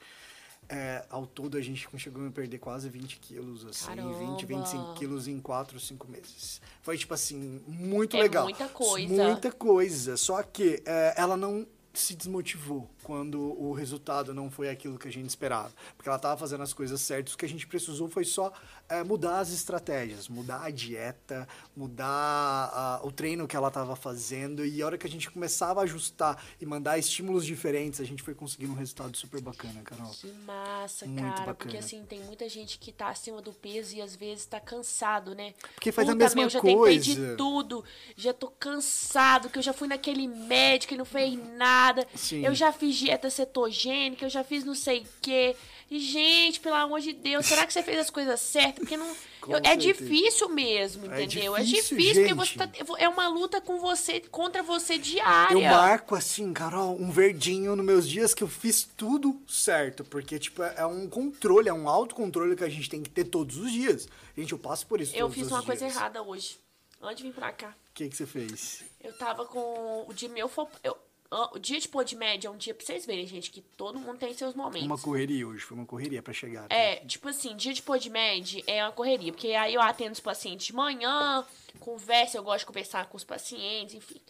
[0.69, 4.17] É, ao todo a gente chegou a perder quase 20 quilos, assim, Caramba.
[4.17, 6.61] 20, 25 quilos em 4, 5 meses.
[6.81, 8.43] Foi, tipo assim, muito é legal.
[8.43, 9.07] Muita coisa.
[9.13, 10.17] Muita coisa.
[10.17, 15.11] Só que é, ela não se desmotivou quando o resultado não foi aquilo que a
[15.11, 15.71] gente esperava.
[15.95, 18.51] Porque ela estava fazendo as coisas certas, o que a gente precisou foi só
[18.89, 24.65] é, mudar as estratégias, mudar a dieta, mudar a, o treino que ela estava fazendo.
[24.65, 28.21] E a hora que a gente começava a ajustar e mandar estímulos diferentes, a gente
[28.21, 30.11] foi conseguindo um resultado super bacana, Carol.
[30.11, 31.31] Que massa, Muito cara.
[31.31, 31.55] Bacana.
[31.55, 35.33] Porque assim, tem muita gente que está acima do peso e às vezes está cansado,
[35.33, 35.53] né?
[35.75, 36.75] Porque faz Puta, a mesma meu, já coisa.
[36.75, 37.85] tentei de tudo,
[38.17, 42.05] já tô cansado, que eu já fui naquele médico e não fez nada.
[42.13, 42.45] Sim.
[42.45, 45.55] Eu já fiz dieta cetogênica, eu já fiz não sei o quê.
[45.89, 48.79] Gente, pelo amor de Deus, será que você fez as coisas certas?
[48.79, 49.09] Porque não.
[49.47, 51.55] Eu, é difícil mesmo, é entendeu?
[51.55, 55.53] É difícil, é difícil porque você tá, é uma luta com você, contra você diária.
[55.53, 60.03] Eu marco assim, Carol, um verdinho nos meus dias que eu fiz tudo certo.
[60.03, 63.55] Porque, tipo, é um controle, é um autocontrole que a gente tem que ter todos
[63.55, 64.09] os dias.
[64.37, 65.15] Gente, eu passo por isso.
[65.15, 65.65] Eu fiz uma dias.
[65.65, 66.57] coisa errada hoje.
[67.01, 67.69] Antes de vir pra cá.
[67.69, 68.83] O que, que você fez?
[69.01, 70.51] Eu tava com o de meu.
[70.83, 70.97] Eu,
[71.29, 73.99] o dia de pôr de média é um dia pra vocês verem, gente, que todo
[73.99, 74.87] mundo tem seus momentos.
[74.87, 76.67] Uma correria hoje, foi uma correria para chegar.
[76.69, 80.13] É, tipo assim, dia de pôr de média é uma correria, porque aí eu atendo
[80.13, 81.45] os pacientes de manhã,
[81.79, 84.21] conversa, eu gosto de conversar com os pacientes, enfim.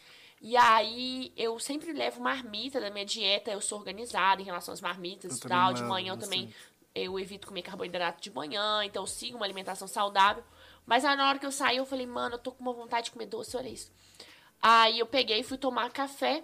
[0.41, 4.81] E aí eu sempre levo marmita da minha dieta, eu sou organizada em relação às
[4.81, 5.73] marmitas e tal.
[5.73, 6.53] De manhã eu também
[6.93, 10.43] eu evito comer carboidrato de manhã, então eu sigo uma alimentação saudável.
[10.85, 13.05] Mas aí na hora que eu saí, eu falei, mano, eu tô com uma vontade
[13.05, 13.91] de comer doce, olha isso.
[14.61, 16.43] Aí eu peguei e fui tomar café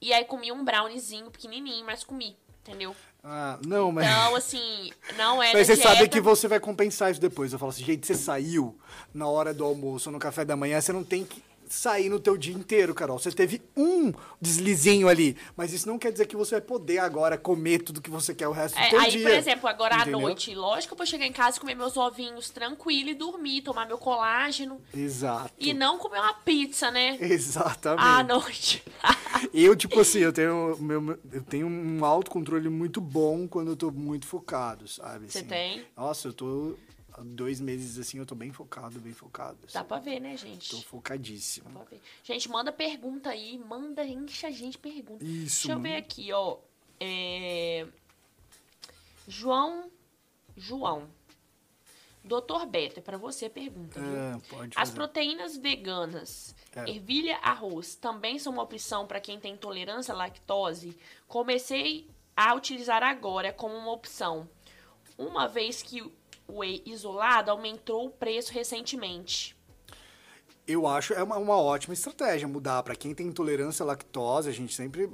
[0.00, 2.94] e aí comi um browniezinho pequenininho, mas comi, entendeu?
[3.22, 4.06] Ah, não, mas.
[4.06, 5.52] Então, assim, não é.
[5.52, 5.88] Mas você dieta...
[5.94, 7.52] sabe que você vai compensar isso depois.
[7.52, 8.78] Eu falo assim, gente, você saiu
[9.12, 12.18] na hora do almoço ou no café da manhã, você não tem que sair no
[12.20, 13.18] teu dia inteiro, Carol.
[13.18, 17.36] Você teve um deslizinho ali, mas isso não quer dizer que você vai poder agora
[17.36, 19.20] comer tudo que você quer o resto do é, teu aí, dia.
[19.20, 20.18] Aí, por exemplo, agora Entendeu?
[20.18, 23.14] à noite, lógico que eu vou chegar em casa e comer meus ovinhos tranquilo e
[23.14, 24.80] dormir, tomar meu colágeno.
[24.94, 25.52] Exato.
[25.58, 27.18] E não comer uma pizza, né?
[27.20, 28.02] Exatamente.
[28.04, 28.84] À noite.
[29.52, 33.90] eu, tipo assim, eu tenho, meu, eu tenho um autocontrole muito bom quando eu tô
[33.90, 35.30] muito focado, sabe?
[35.30, 35.48] Você assim.
[35.48, 35.84] tem?
[35.96, 36.76] Nossa, eu tô
[37.24, 39.58] dois meses assim eu tô bem focado, bem focado.
[39.64, 39.74] Assim.
[39.74, 40.70] Dá pra ver, né, gente?
[40.70, 41.68] Tô focadíssimo.
[41.70, 42.00] Dá pra ver.
[42.22, 45.24] Gente, manda pergunta aí, manda, enche a gente pergunta.
[45.24, 45.66] Isso.
[45.66, 46.58] Deixa eu ver aqui, ó.
[47.00, 47.86] É...
[49.26, 49.90] João.
[50.56, 51.08] João.
[52.24, 53.98] Doutor Beto, é pra você a pergunta.
[54.00, 54.94] É, pode As fazer.
[54.94, 56.90] proteínas veganas, É.
[56.90, 60.96] ervilha, arroz, também são uma opção para quem tem intolerância à lactose?
[61.26, 62.06] Comecei
[62.36, 64.48] a utilizar agora como uma opção,
[65.16, 66.02] uma vez que
[66.48, 69.56] whey isolado aumentou o preço recentemente.
[70.66, 72.82] Eu acho é uma, uma ótima estratégia mudar.
[72.82, 75.08] Pra quem tem intolerância à lactose, a gente sempre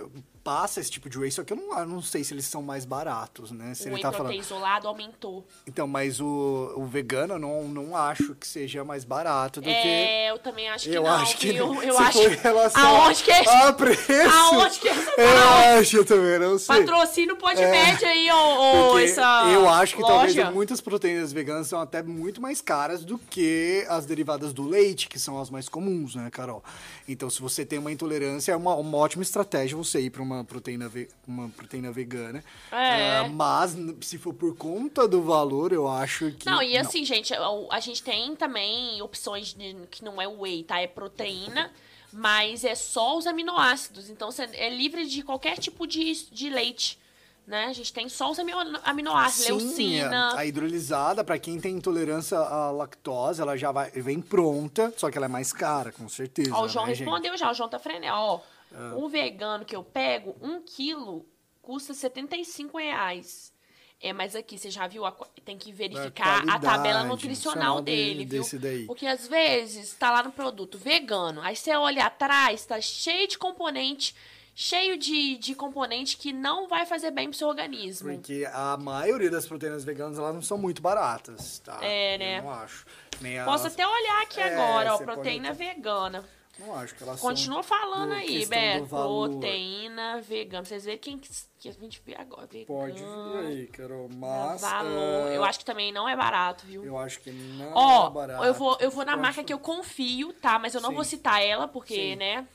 [0.44, 2.62] passa esse tipo de whey, só que eu não, eu não sei se eles são
[2.62, 3.74] mais baratos, né?
[3.74, 4.34] Se o ele whey tá falando.
[4.34, 5.44] isolado aumentou.
[5.66, 9.70] Então, mas o, o vegano eu não, não acho que seja mais barato do que.
[9.70, 11.48] É, eu também acho que Eu não, acho que.
[11.64, 14.36] Eu Se acho em relação aonde que é a preço.
[14.36, 15.78] Aonde que é essa Eu parada?
[15.80, 16.76] acho, eu também não sei.
[16.84, 20.50] Patrocínio Podmed aí, ô, ô, Porque essa eu acho que talvez loja.
[20.50, 25.18] muitas proteínas veganas são até muito mais caras do que as derivadas do leite, que
[25.18, 26.62] são as mais comuns, né, Carol?
[27.08, 30.33] Então, se você tem uma intolerância, é uma, uma ótima estratégia você ir para uma
[30.42, 32.42] proteína, ve- uma proteína vegana.
[32.72, 33.18] É.
[33.18, 36.46] Ah, mas, se for por conta do valor, eu acho que.
[36.46, 40.64] Não, e assim, gente, a, a gente tem também opções de, que não é whey,
[40.64, 40.80] tá?
[40.80, 41.70] É proteína,
[42.10, 44.08] mas é só os aminoácidos.
[44.08, 46.98] Então, você é livre de qualquer tipo de, de leite,
[47.46, 47.66] né?
[47.66, 50.34] A gente tem só os amino- aminoácidos, Sim, leucina.
[50.34, 55.18] a hidrolisada, para quem tem intolerância à lactose, ela já vai, vem pronta, só que
[55.18, 56.54] ela é mais cara, com certeza.
[56.54, 57.04] Ó, o João né, gente?
[57.04, 58.40] respondeu já, o João tá frené, ó.
[58.76, 58.94] Ah.
[58.96, 61.26] Um vegano que eu pego, um quilo
[61.62, 63.52] custa 75 reais.
[64.00, 65.06] É, mas aqui, você já viu?
[65.06, 65.12] a
[65.44, 68.60] tem que verificar a tabela nutricional dele, de- viu?
[68.60, 68.84] daí.
[68.86, 73.38] Porque às vezes tá lá no produto vegano, aí você olha atrás, tá cheio de
[73.38, 74.14] componente,
[74.54, 78.10] cheio de, de componente que não vai fazer bem pro seu organismo.
[78.12, 81.78] Porque a maioria das proteínas veganas elas não são muito baratas, tá?
[81.82, 82.38] É, né?
[82.40, 82.84] Eu não acho.
[83.22, 86.24] Nem Posso as- até olhar aqui É, agora, ó, pode proteína até- vegana.
[86.58, 88.86] Não acho que elas Continua falando do- aí, Beto.
[88.86, 90.64] Proteína vegana.
[90.64, 91.28] Vocês verem quem que,
[91.58, 92.46] que a gente vê agora.
[92.46, 94.08] Vegano, Pode vir aí, Carol.
[94.08, 94.60] Mas.
[94.60, 95.32] valor.
[95.32, 96.84] é, Eu acho que também não é barato, viu?
[96.84, 98.44] eu acho que não Ó, é barato.
[98.44, 99.46] eu vou, eu vou na Pode marca falar.
[99.46, 100.58] que eu confio, tá?
[100.58, 100.94] Mas eu não Sim.
[100.94, 102.16] vou citar ela, porque, Sim.
[102.16, 102.46] né?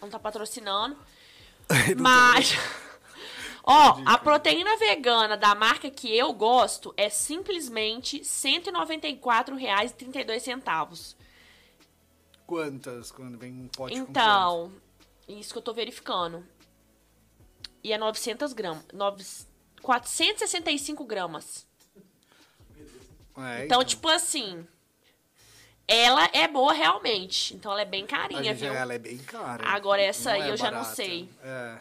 [0.00, 0.96] Não tá patrocinando.
[1.98, 2.54] Mas.
[3.66, 11.16] Ó, a proteína vegana da marca que eu gosto é simplesmente R$ 194,32.
[12.46, 14.72] Quantas quando vem um pote Então,
[15.28, 16.44] isso que eu tô verificando.
[17.82, 18.84] E é 900 gramas.
[18.92, 19.24] Nove-
[19.82, 21.66] 465 gramas.
[23.36, 24.66] É, Então, tipo assim.
[25.86, 27.54] Ela é boa realmente.
[27.54, 28.72] Então ela é bem carinha, viu?
[28.72, 29.66] ela é bem cara.
[29.68, 30.94] Agora essa Não aí é eu já não barata.
[30.94, 31.28] sei.
[31.42, 31.78] É.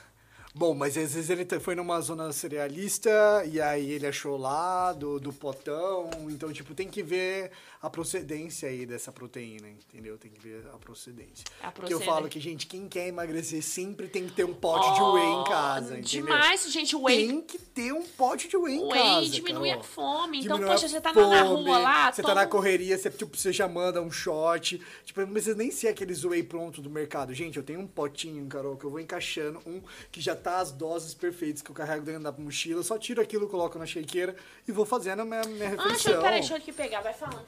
[0.55, 3.09] Bom, mas às vezes ele foi numa zona cerealista
[3.49, 6.09] e aí ele achou lá do, do potão.
[6.29, 7.51] Então, tipo, tem que ver
[7.83, 10.17] a procedência aí dessa proteína, entendeu?
[10.17, 11.43] Tem que ver a procedência.
[11.61, 12.05] A Porque eu procedência.
[12.05, 15.43] falo que, gente, quem quer emagrecer sempre tem que ter um pote de whey em
[15.43, 16.03] casa, Oh, entendeu?
[16.23, 16.95] Demais, gente.
[16.95, 19.81] Whey, Tem que ter um pote de whey em casa, whey diminui Carol.
[19.81, 20.39] a fome.
[20.39, 22.97] Então, Diminui poxa, você tá na, na fome, rua lá, Você toma tá na correria,
[22.97, 24.81] você, tipo, você já manda um shot.
[25.03, 27.33] Tipo, não precisa nem ser aqueles whey pronto do mercado.
[27.33, 29.59] Gente, eu tenho um potinho, Carol, que eu vou encaixando.
[29.65, 32.81] Um que já tá as doses perfeitas que eu carrego dentro da mochila.
[32.81, 36.13] Só tiro aquilo, coloco na shakeira e vou fazendo a minha, minha Ah, deixa refeição.
[36.13, 37.01] eu, peraí, deixa eu aqui pegar.
[37.01, 37.43] Vai falando.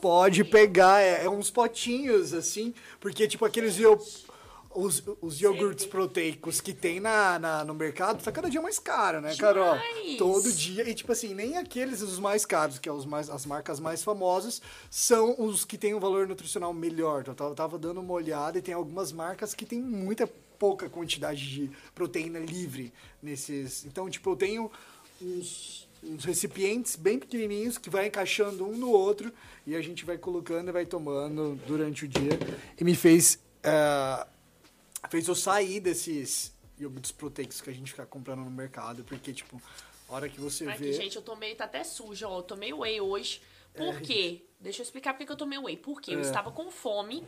[0.00, 3.76] Pode pegar, é, é uns potinhos, assim, porque, tipo, aqueles
[4.70, 9.20] os, os iogurtes proteicos que tem na, na- no mercado tá cada dia mais caro,
[9.20, 9.76] né, Carol?
[9.76, 10.18] Demais!
[10.18, 10.88] Todo dia.
[10.88, 14.04] E, tipo assim, nem aqueles os mais caros, que é os mais, as marcas mais
[14.04, 17.24] famosas, são os que têm um valor nutricional melhor.
[17.26, 20.28] Eu tava, tava dando uma olhada e tem algumas marcas que tem muita
[20.58, 23.84] pouca quantidade de proteína livre nesses.
[23.84, 24.70] Então, tipo, eu tenho
[25.20, 29.32] uns, uns recipientes bem pequenininhos que vai encaixando um no outro
[29.66, 32.30] e a gente vai colocando e vai tomando durante o dia.
[32.78, 34.26] E me fez, eh,
[35.10, 39.60] fez eu sair desses iogurtes proteicos que a gente fica comprando no mercado, porque, tipo,
[40.08, 40.92] a hora que você Aqui, vê...
[40.92, 42.38] gente, eu tomei, tá até sujo, ó.
[42.38, 43.40] Eu tomei whey hoje.
[43.74, 44.42] Por quê?
[44.58, 45.76] Deixa eu explicar por que que eu tomei whey.
[45.76, 46.22] Porque eu É.
[46.22, 47.22] estava com fome.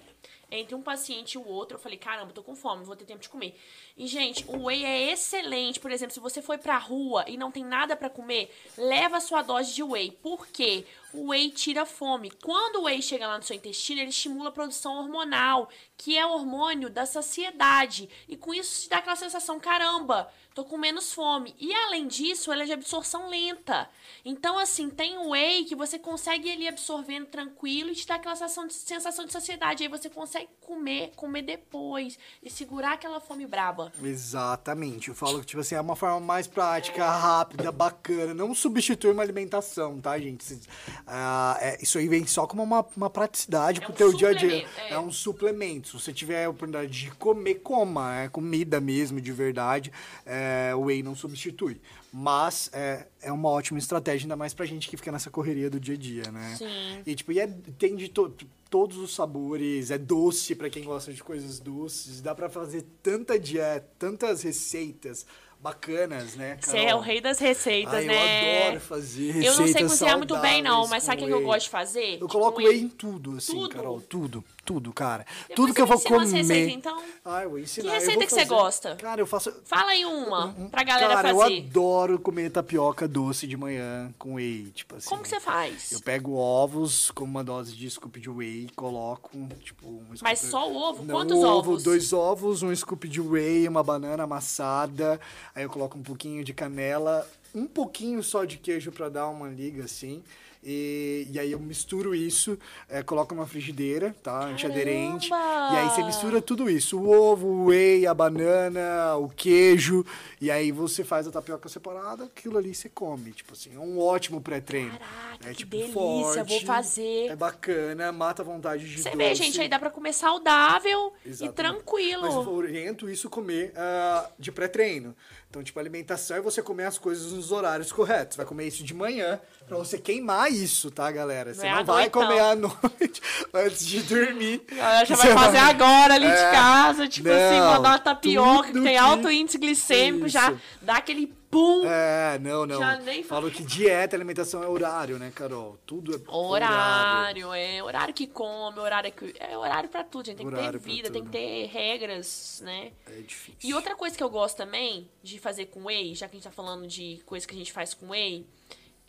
[0.50, 3.20] Entre um paciente e o outro, eu falei, caramba, tô com fome, vou ter tempo
[3.20, 3.54] de comer.
[3.96, 5.78] E, gente, o whey é excelente.
[5.78, 9.20] Por exemplo, se você foi pra rua e não tem nada pra comer, leva a
[9.20, 10.10] sua dose de whey.
[10.22, 10.86] Por quê?
[11.12, 12.30] O whey tira fome.
[12.42, 16.24] Quando o whey chega lá no seu intestino, ele estimula a produção hormonal, que é
[16.24, 18.08] o hormônio da saciedade.
[18.28, 21.54] E com isso te dá aquela sensação, caramba, tô com menos fome.
[21.58, 23.90] E além disso, ela é de absorção lenta.
[24.24, 28.36] Então, assim, tem whey que você consegue ele absorver comendo tranquilo e te dá aquela
[28.36, 29.82] sensação de, sensação de saciedade.
[29.82, 30.39] Aí você consegue
[30.70, 33.92] comer, comer depois e segurar aquela fome braba.
[34.02, 35.08] Exatamente.
[35.08, 38.32] Eu falo que, tipo assim, é uma forma mais prática, rápida, bacana.
[38.32, 40.54] Não substitui uma alimentação, tá, gente?
[40.54, 44.28] Uh, é, isso aí vem só como uma, uma praticidade é pro um teu dia
[44.28, 44.66] a dia.
[44.78, 44.92] É.
[44.92, 44.98] é.
[44.98, 45.88] um suplemento.
[45.88, 48.20] Se você tiver a oportunidade de comer, coma.
[48.20, 49.92] É comida mesmo, de verdade.
[50.24, 51.80] É, o whey não substitui.
[52.12, 55.78] Mas é, é uma ótima estratégia, ainda mais pra gente que fica nessa correria do
[55.78, 56.54] dia a dia, né?
[56.58, 57.02] Sim.
[57.06, 57.46] E, tipo, e é,
[57.78, 58.34] tem de to,
[58.70, 63.38] todos os sabores, é doce para quem gosta de coisas doces, dá para fazer tanta
[63.38, 65.26] dieta, tantas receitas
[65.60, 66.56] bacanas, né?
[66.60, 68.62] Você é o rei das receitas, Ai, né?
[68.62, 71.32] Eu adoro fazer receitas Eu não sei cozinhar muito bem, não, mas sabe o que
[71.32, 72.12] eu gosto de fazer?
[72.12, 73.68] Eu tipo, coloco whey em tudo, assim, tudo.
[73.68, 75.24] Carol, tudo tudo, cara.
[75.48, 76.26] Depois tudo que eu vou comer.
[76.26, 77.02] Receita, então?
[77.24, 77.88] Ah, eu vou ensinar.
[77.88, 78.96] Que receita que você gosta?
[78.96, 79.52] Cara, eu faço.
[79.64, 81.38] Fala aí uma pra galera cara, fazer.
[81.38, 85.08] Cara, eu adoro comer tapioca doce de manhã com whey, tipo assim.
[85.08, 85.92] Como que você faz?
[85.92, 89.30] Eu pego ovos com uma dose de scoop de whey, coloco,
[89.62, 90.22] tipo, um scoop...
[90.22, 91.04] Mas só o ovo?
[91.04, 91.82] Não, Quantos um ovo, ovos?
[91.82, 95.20] Dois ovos, um scoop de whey, uma banana amassada.
[95.54, 99.48] Aí eu coloco um pouquinho de canela, um pouquinho só de queijo para dar uma
[99.48, 100.22] liga assim.
[100.62, 102.58] E, e aí eu misturo isso,
[102.88, 104.44] é, coloco numa frigideira, tá?
[104.44, 105.30] Antiaderente.
[105.30, 110.04] E aí você mistura tudo isso: o ovo, o whey, a banana, o queijo.
[110.40, 113.32] E aí você faz a tapioca separada, aquilo ali você come.
[113.32, 114.90] Tipo assim, é um ótimo pré-treino.
[114.90, 117.28] Caraca, é, que tipo, delícia, forte, vou fazer.
[117.28, 119.16] É bacana, mata a vontade de Você doce.
[119.16, 121.52] vê, gente, aí dá pra comer saudável Exatamente.
[121.52, 122.22] e tranquilo.
[122.22, 125.14] Mas eu oriento isso comer uh, de pré-treino.
[125.48, 128.34] Então, tipo, alimentação é você comer as coisas nos horários corretos.
[128.34, 131.54] Você vai comer isso de manhã, pra você queimar isso, tá, galera?
[131.54, 133.22] Você não, é não vai comer à noite
[133.54, 134.62] antes de dormir.
[134.70, 135.70] Ela já vai fazer vai...
[135.70, 139.30] agora ali é, de casa, tipo assim, não, assim, mandar uma tapioca que tem alto
[139.30, 140.34] índice glicêmico, isso.
[140.34, 141.84] já dá aquele pum.
[141.84, 142.78] É, não, não.
[142.78, 145.76] Já nem Falo que dieta e alimentação é horário, né, Carol?
[145.84, 147.48] Tudo é horário.
[147.48, 149.34] Horário, é horário que come, horário que.
[149.38, 150.38] É horário pra tudo, gente.
[150.38, 152.92] Tem horário que ter vida, tem que ter regras, né?
[153.06, 153.58] É difícil.
[153.62, 156.44] E outra coisa que eu gosto também de fazer com whey, já que a gente
[156.44, 158.46] tá falando de coisa que a gente faz com whey,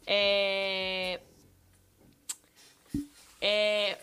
[0.06, 1.20] é.
[3.42, 3.98] É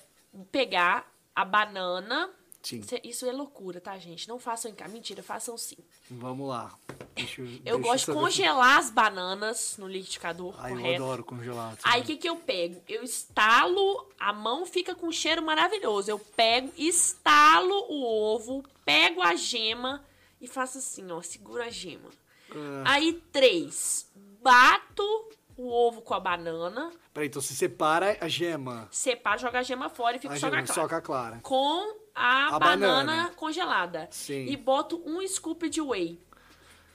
[0.51, 2.31] pegar a banana
[2.63, 2.83] Sim.
[3.05, 4.29] Isso é loucura, tá, gente?
[4.29, 4.93] Não façam em casa.
[4.93, 5.77] Mentira, façam sim.
[6.11, 6.77] Vamos lá.
[7.15, 10.55] Deixa, eu deixa gosto de congelar as bananas no liquidificador.
[10.59, 10.89] Ai, correto.
[10.89, 11.77] eu adoro congelar.
[11.77, 11.93] Também.
[11.97, 12.83] Aí o que, que eu pego?
[12.89, 16.11] Eu estalo, a mão fica com um cheiro maravilhoso.
[16.11, 20.05] Eu pego, estalo o ovo, pego a gema
[20.41, 22.11] e faço assim, ó, seguro a gema.
[22.51, 22.93] Ah.
[22.93, 24.11] Aí, três,
[24.43, 26.93] bato o ovo com a banana.
[27.13, 28.89] Peraí, então você separa a gema.
[28.93, 30.81] Separa, joga a gema fora e fica a só gema, com a clara.
[30.81, 31.41] Só com a clara.
[31.43, 34.09] Com a, a banana, banana, congelada.
[34.13, 34.47] Sim.
[34.47, 36.21] E boto um scoop de whey.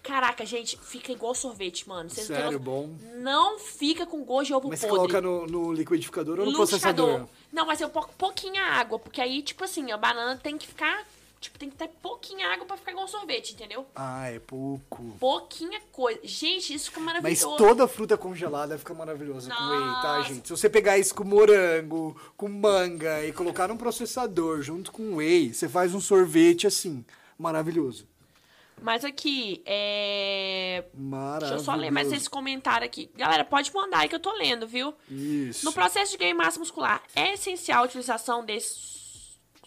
[0.02, 2.10] Caraca, gente, fica igual sorvete, mano.
[2.10, 2.90] Vocês Sério, bom?
[3.16, 4.98] Não fica com gosto de ovo mas podre.
[4.98, 7.26] Mas coloca no, no, liquidificador ou no processador?
[7.52, 11.06] Não, mas eu pouco pouquinha água, porque aí, tipo assim, a banana tem que ficar
[11.44, 13.86] Tipo, tem que ter pouquinha água pra ficar igual um sorvete, entendeu?
[13.94, 15.04] Ah, é pouco.
[15.20, 16.22] Pouquinha coisa.
[16.24, 17.50] Gente, isso fica maravilhoso.
[17.50, 19.62] Mas toda fruta congelada fica maravilhosa Nossa.
[19.62, 20.48] com whey, tá, gente?
[20.48, 25.54] Se você pegar isso com morango, com manga e colocar num processador junto com whey,
[25.54, 27.04] você faz um sorvete assim,
[27.38, 28.08] maravilhoso.
[28.82, 30.86] Mas aqui, é.
[30.94, 31.40] Maravilhoso.
[31.40, 33.12] Deixa eu só ler mais esse comentário aqui.
[33.18, 34.94] Galera, pode mandar aí que eu tô lendo, viu?
[35.10, 35.66] Isso.
[35.66, 39.03] No processo de ganho massa muscular, é essencial a utilização desses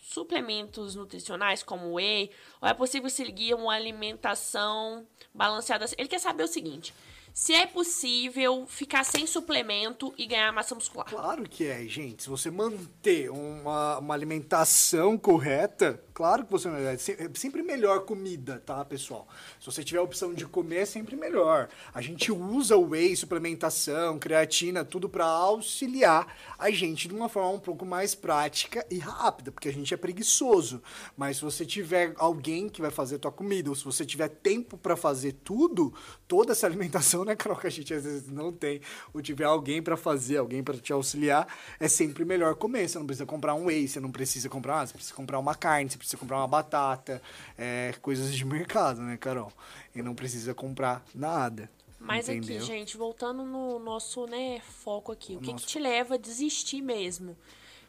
[0.07, 2.31] suplementos nutricionais como whey,
[2.61, 5.87] ou é possível seguir uma alimentação balanceada?
[5.99, 6.95] Ele quer saber o seguinte:
[7.35, 11.09] se é possível ficar sem suplemento e ganhar massa muscular.
[11.09, 12.23] Claro que é, gente.
[12.23, 16.95] Se você manter uma, uma alimentação correta, claro que você é.
[16.95, 19.29] É sempre melhor comida, tá, pessoal?
[19.61, 21.69] Se você tiver a opção de comer, é sempre melhor.
[21.93, 27.51] A gente usa o whey, suplementação, creatina, tudo para auxiliar a gente de uma forma
[27.51, 30.83] um pouco mais prática e rápida, porque a gente é preguiçoso.
[31.15, 34.29] Mas se você tiver alguém que vai fazer a tua comida, ou se você tiver
[34.29, 35.93] tempo para fazer tudo,
[36.27, 38.81] toda essa alimentação né, Carol, que a gente às vezes não tem,
[39.13, 41.47] ou tiver alguém para fazer, alguém para te auxiliar,
[41.79, 42.89] é sempre melhor comer.
[42.89, 45.91] Você não precisa comprar um whey, você não precisa comprar, você precisa comprar uma carne,
[45.91, 47.23] você precisa comprar uma batata,
[47.57, 49.51] é, coisas de mercado, né, Carol?
[49.95, 51.71] E não precisa comprar nada.
[51.99, 52.59] Mas entendeu?
[52.59, 55.65] aqui, gente, voltando no nosso né, foco aqui, o, o que, nosso...
[55.65, 57.37] que te leva a desistir mesmo?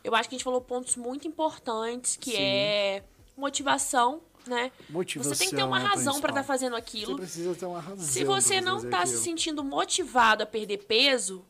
[0.03, 2.37] Eu acho que a gente falou pontos muito importantes, que Sim.
[2.39, 3.03] é
[3.35, 4.71] motivação, né?
[4.89, 7.13] Motivação você tem que ter uma razão para estar tá fazendo aquilo.
[7.13, 8.05] Você precisa ter uma razão.
[8.05, 11.45] Se você não está se sentindo motivado a perder peso,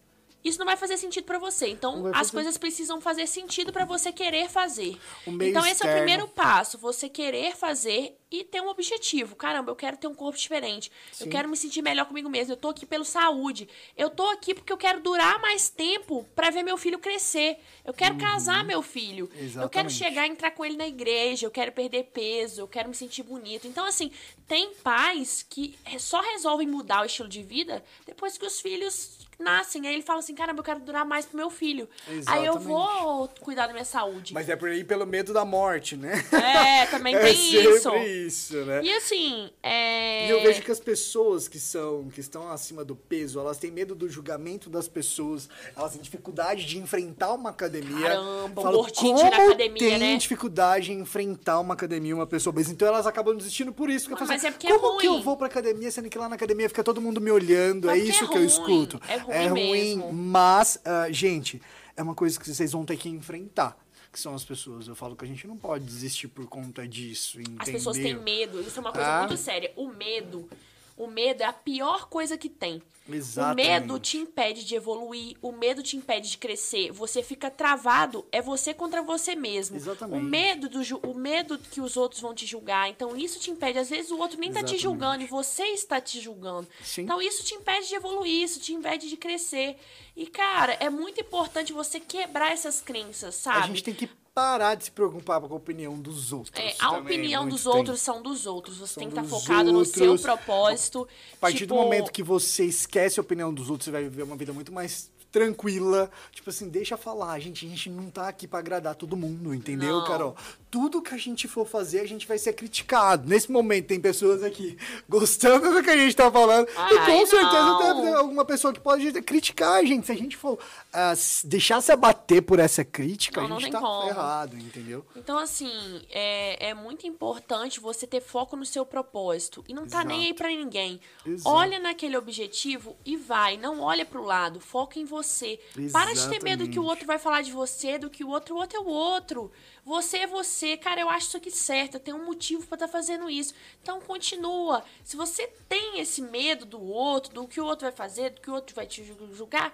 [0.48, 1.68] isso não vai fazer sentido para você.
[1.68, 4.98] Então, as coisas precisam fazer sentido para você querer fazer.
[5.26, 5.92] Então, esse externo.
[5.92, 6.78] é o primeiro passo.
[6.78, 9.36] Você querer fazer e ter um objetivo.
[9.36, 10.92] Caramba, eu quero ter um corpo diferente.
[11.12, 11.26] Sim.
[11.26, 12.54] Eu quero me sentir melhor comigo mesmo.
[12.54, 13.70] Eu tô aqui pelo saúde.
[13.96, 17.58] Eu tô aqui porque eu quero durar mais tempo para ver meu filho crescer.
[17.86, 18.22] Eu quero uhum.
[18.22, 19.30] casar meu filho.
[19.34, 19.64] Exatamente.
[19.64, 21.46] Eu quero chegar e entrar com ele na igreja.
[21.46, 22.62] Eu quero perder peso.
[22.62, 23.68] Eu quero me sentir bonito.
[23.68, 24.12] Então, assim,
[24.48, 29.88] tem pais que só resolvem mudar o estilo de vida depois que os filhos nascem.
[29.88, 31.88] Aí ele fala assim: caramba, eu quero durar mais pro meu filho.
[32.08, 32.30] Exatamente.
[32.30, 34.34] Aí eu vou cuidar da minha saúde.
[34.34, 36.24] Mas é por aí pelo medo da morte, né?
[36.32, 37.96] É, também é tem isso.
[37.96, 38.82] isso, né?
[38.84, 40.28] E assim, é...
[40.28, 43.72] E eu vejo que as pessoas que são, que estão acima do peso, elas têm
[43.72, 48.08] medo do julgamento das pessoas, elas têm dificuldade de enfrentar uma academia.
[48.08, 50.18] Caramba, Falo, um na academia, tem né?
[50.18, 52.72] dificuldade em enfrentar uma academia, uma pessoa obesa.
[52.72, 54.10] Então elas acabam desistindo por isso.
[54.12, 55.00] Mas, mas assim, é porque como é ruim.
[55.00, 57.88] que eu vou pra academia, sendo que lá na academia fica todo mundo me olhando?
[57.88, 59.00] Mas é isso é que eu escuto.
[59.08, 60.14] É ruim, é ruim mesmo.
[60.14, 61.62] mas, uh, gente,
[61.96, 63.78] é uma coisa que vocês vão ter que enfrentar
[64.12, 64.88] que são as pessoas.
[64.88, 67.40] Eu falo que a gente não pode desistir por conta disso.
[67.40, 67.62] Entendeu?
[67.62, 68.60] As pessoas têm medo.
[68.62, 69.20] Isso é uma coisa ah.
[69.20, 69.72] muito séria.
[69.76, 70.50] O medo.
[70.98, 72.82] O medo é a pior coisa que tem.
[73.10, 73.68] Exatamente.
[73.68, 76.92] O medo te impede de evoluir, o medo te impede de crescer.
[76.92, 79.76] Você fica travado, é você contra você mesmo.
[79.76, 80.20] Exatamente.
[80.20, 82.90] O medo do o medo que os outros vão te julgar.
[82.90, 84.72] Então isso te impede, às vezes o outro nem Exatamente.
[84.72, 86.68] tá te julgando e você está te julgando.
[86.84, 87.04] Sim.
[87.04, 89.78] Então isso te impede de evoluir, isso te impede de crescer.
[90.16, 93.60] E cara, é muito importante você quebrar essas crenças, sabe?
[93.60, 96.64] A gente tem que parar de se preocupar com a opinião dos outros.
[96.64, 98.78] É, a opinião dos outros são dos outros.
[98.78, 99.96] Você são tem que estar tá focado outros.
[99.96, 101.08] no seu propósito.
[101.34, 101.74] A partir tipo...
[101.74, 104.72] do momento que você esquece a opinião dos outros, você vai viver uma vida muito
[104.72, 106.10] mais tranquila.
[106.32, 107.66] Tipo assim, deixa falar, gente.
[107.66, 110.06] A gente não tá aqui para agradar todo mundo, entendeu, não.
[110.06, 110.36] Carol?
[110.70, 113.28] Tudo que a gente for fazer, a gente vai ser criticado.
[113.30, 114.78] Nesse momento, tem pessoas aqui
[115.08, 116.68] gostando do que a gente tá falando.
[116.76, 120.08] Ai, e com certeza tem alguma pessoa que pode criticar a gente.
[120.08, 123.80] Se a gente for uh, deixar se abater por essa crítica, não, a gente tá
[123.80, 124.08] como.
[124.08, 125.06] ferrado, entendeu?
[125.16, 129.64] Então, assim, é, é muito importante você ter foco no seu propósito.
[129.68, 130.08] E não tá Exato.
[130.08, 131.00] nem aí para ninguém.
[131.26, 131.56] Exato.
[131.56, 133.56] Olha naquele objetivo e vai.
[133.58, 134.60] Não olha pro lado.
[134.60, 135.60] Foca em você você.
[135.78, 135.92] Exatamente.
[135.92, 138.30] Para de ter medo do que o outro vai falar de você, do que o
[138.30, 139.52] outro, o outro é o outro.
[139.86, 142.88] Você é você, cara, eu acho isso aqui certo, eu tenho um motivo para estar
[142.88, 143.54] tá fazendo isso.
[143.82, 144.84] Então continua.
[145.04, 148.50] Se você tem esse medo do outro, do que o outro vai fazer, do que
[148.50, 149.04] o outro vai te
[149.34, 149.74] julgar,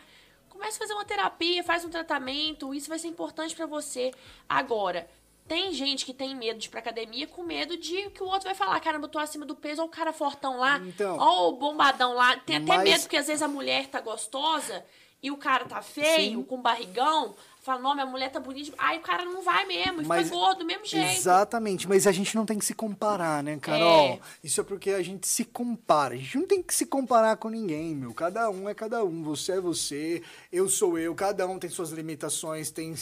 [0.49, 4.12] comece a fazer uma terapia, faz um tratamento, isso vai ser importante para você.
[4.47, 5.10] Agora,
[5.47, 8.43] tem gente que tem medo de ir pra academia com medo de que o outro
[8.43, 11.49] vai falar, caramba, eu tô acima do peso, ou o cara fortão lá, então, ou
[11.49, 12.38] o bombadão lá.
[12.38, 12.84] Tem até mas...
[12.84, 14.86] medo porque às vezes a mulher tá gostosa
[15.24, 16.44] e o cara tá feio, Sim.
[16.44, 18.74] com barrigão, fala, não, minha mulher tá bonita.
[18.78, 21.18] Aí o cara não vai mesmo, e mas, fica gordo do mesmo jeito.
[21.18, 24.10] Exatamente, mas a gente não tem que se comparar, né, Carol?
[24.10, 24.20] É.
[24.44, 26.14] Isso é porque a gente se compara.
[26.14, 28.14] A gente não tem que se comparar com ninguém, meu.
[28.14, 29.24] Cada um é cada um.
[29.24, 30.22] Você é você,
[30.52, 31.16] eu sou eu.
[31.16, 32.94] Cada um tem suas limitações, tem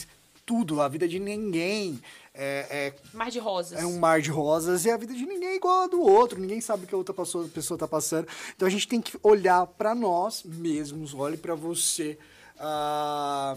[0.46, 0.80] tudo.
[0.80, 2.00] A vida de ninguém
[2.34, 3.80] é, é, mar de rosas.
[3.80, 6.40] É um mar de rosas e a vida de ninguém é igual a do outro.
[6.40, 8.28] Ninguém sabe o que a outra pessoa, pessoa tá passando.
[8.56, 12.18] Então a gente tem que olhar para nós mesmos, olhe para você.
[12.58, 13.56] Ah,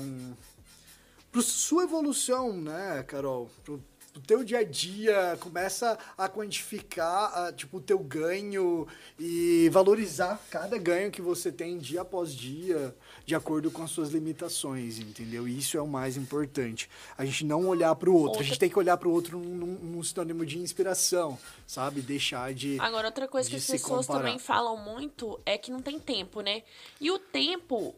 [1.30, 3.50] para sua evolução, né, Carol?
[3.64, 3.80] Pro,
[4.16, 8.86] o teu dia a dia, começa a quantificar, tipo, o teu ganho
[9.18, 12.94] e valorizar cada ganho que você tem dia após dia,
[13.26, 15.48] de acordo com as suas limitações, entendeu?
[15.48, 16.90] E isso é o mais importante.
[17.16, 18.42] A gente não olhar para o outro, outra...
[18.42, 22.02] a gente tem que olhar para o outro num, num, sinônimo de inspiração, sabe?
[22.02, 24.24] Deixar de Agora, outra coisa que as pessoas comparar.
[24.24, 26.62] também falam muito é que não tem tempo, né?
[27.00, 27.94] E o tempo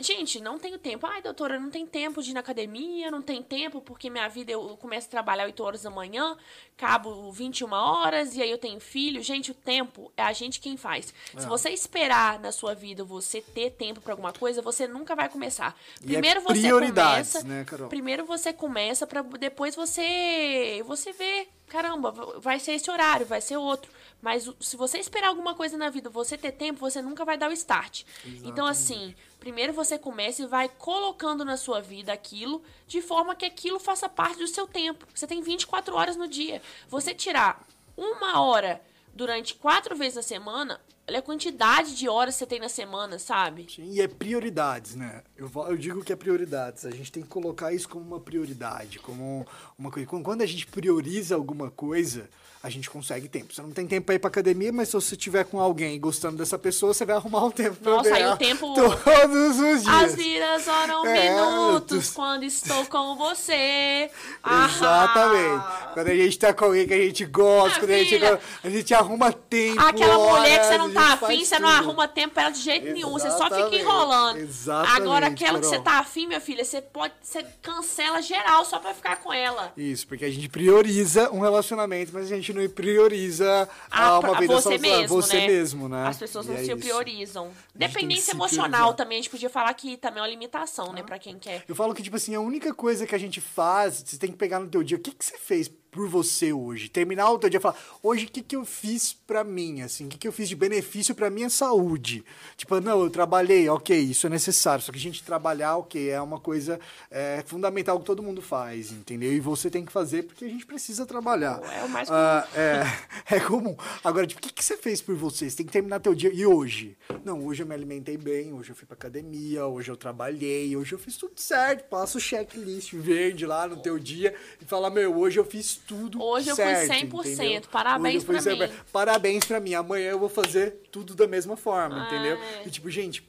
[0.00, 1.06] Gente, não tenho tempo.
[1.06, 4.52] Ai, doutora, não tem tempo de ir na academia, não tem tempo porque minha vida
[4.52, 6.36] eu começo a trabalhar 8 horas da manhã,
[6.76, 9.22] cabo 21 horas e aí eu tenho filho.
[9.22, 11.12] Gente, o tempo é a gente quem faz.
[11.34, 11.40] É.
[11.40, 15.28] Se você esperar na sua vida você ter tempo para alguma coisa, você nunca vai
[15.28, 15.76] começar.
[16.02, 17.88] É primeiro é você começa, né, Carol?
[17.88, 23.56] primeiro você começa para depois você você ver, caramba, vai ser esse horário, vai ser
[23.56, 23.90] outro.
[24.24, 27.50] Mas se você esperar alguma coisa na vida, você ter tempo, você nunca vai dar
[27.50, 28.04] o start.
[28.24, 28.48] Exatamente.
[28.48, 33.44] Então, assim, primeiro você começa e vai colocando na sua vida aquilo de forma que
[33.44, 35.06] aquilo faça parte do seu tempo.
[35.14, 36.62] Você tem 24 horas no dia.
[36.88, 37.62] Você tirar
[37.98, 38.80] uma hora
[39.12, 43.18] durante quatro vezes na semana, olha a quantidade de horas que você tem na semana,
[43.18, 43.66] sabe?
[43.70, 45.22] Sim, e é prioridades, né?
[45.36, 46.86] Eu, eu digo que é prioridades.
[46.86, 49.46] A gente tem que colocar isso como uma prioridade, como
[49.78, 50.08] uma coisa.
[50.08, 52.30] Quando a gente prioriza alguma coisa,
[52.64, 53.52] a gente consegue tempo.
[53.52, 56.38] Você não tem tempo para ir pra academia, mas se você estiver com alguém gostando
[56.38, 58.72] dessa pessoa, você vai arrumar um tempo pra Nossa, aí o tempo.
[58.72, 59.86] Todos os dias.
[59.86, 64.10] As vidas foram é, minutos quando estou com você.
[64.64, 65.62] Exatamente.
[65.62, 65.90] Ah.
[65.92, 68.24] Quando a gente tá com alguém que a gente gosta, quando a gente,
[68.64, 69.82] a gente arruma tempo.
[69.82, 72.86] Aquela mulher que você não tá afim, você não arruma tempo pra ela de jeito
[72.86, 73.04] Exatamente.
[73.04, 73.18] nenhum.
[73.18, 74.38] Você só fica enrolando.
[74.38, 77.12] Exatamente, Agora, aquela que você tá afim, minha filha, você pode.
[77.20, 79.70] Você cancela geral só pra ficar com ela.
[79.76, 84.54] Isso, porque a gente prioriza um relacionamento, mas a gente não prioriza ah, uma vida
[84.54, 85.46] você mesmo, você né?
[85.46, 86.06] mesmo, né?
[86.06, 86.76] As pessoas não é se isso.
[86.76, 87.50] priorizam.
[87.74, 88.96] Dependência emocional priorizar.
[88.96, 91.04] também, a gente podia falar que também é uma limitação, né, ah.
[91.04, 91.64] pra quem quer.
[91.68, 94.36] Eu falo que, tipo assim, a única coisa que a gente faz, você tem que
[94.36, 96.88] pegar no teu dia, o que, que você fez por você hoje?
[96.88, 100.06] Terminar o teu dia e falar, hoje o que, que eu fiz para mim, assim,
[100.06, 102.24] o que, que eu fiz de benefício para minha saúde?
[102.56, 106.20] Tipo, não, eu trabalhei, ok, isso é necessário, só que a gente trabalhar, ok, é
[106.20, 109.32] uma coisa é, fundamental que todo mundo faz, entendeu?
[109.32, 111.60] E você tem que fazer porque a gente precisa trabalhar.
[111.62, 112.20] É o mais comum.
[112.20, 112.82] Ah, é,
[113.36, 113.76] é comum.
[114.02, 115.48] Agora, tipo, o que, que você fez por você?
[115.48, 116.32] Você tem que terminar teu dia.
[116.34, 116.96] E hoje?
[117.24, 120.92] Não, hoje eu me alimentei bem, hoje eu fui pra academia, hoje eu trabalhei, hoje
[120.92, 121.88] eu fiz tudo certo.
[121.88, 126.22] Passa o checklist verde lá no teu dia e fala, meu, hoje eu fiz tudo
[126.22, 127.34] Hoje eu certo, fui 100%.
[127.34, 127.62] Entendeu?
[127.70, 128.58] Parabéns pra mim.
[128.92, 129.74] Parabéns pra mim.
[129.74, 132.36] Amanhã eu vou fazer tudo da mesma forma, ah, entendeu?
[132.36, 132.62] É.
[132.66, 133.22] E tipo, gente,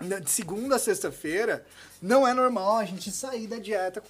[0.00, 1.64] de segunda a sexta-feira,
[2.00, 4.02] não é normal a gente sair da dieta,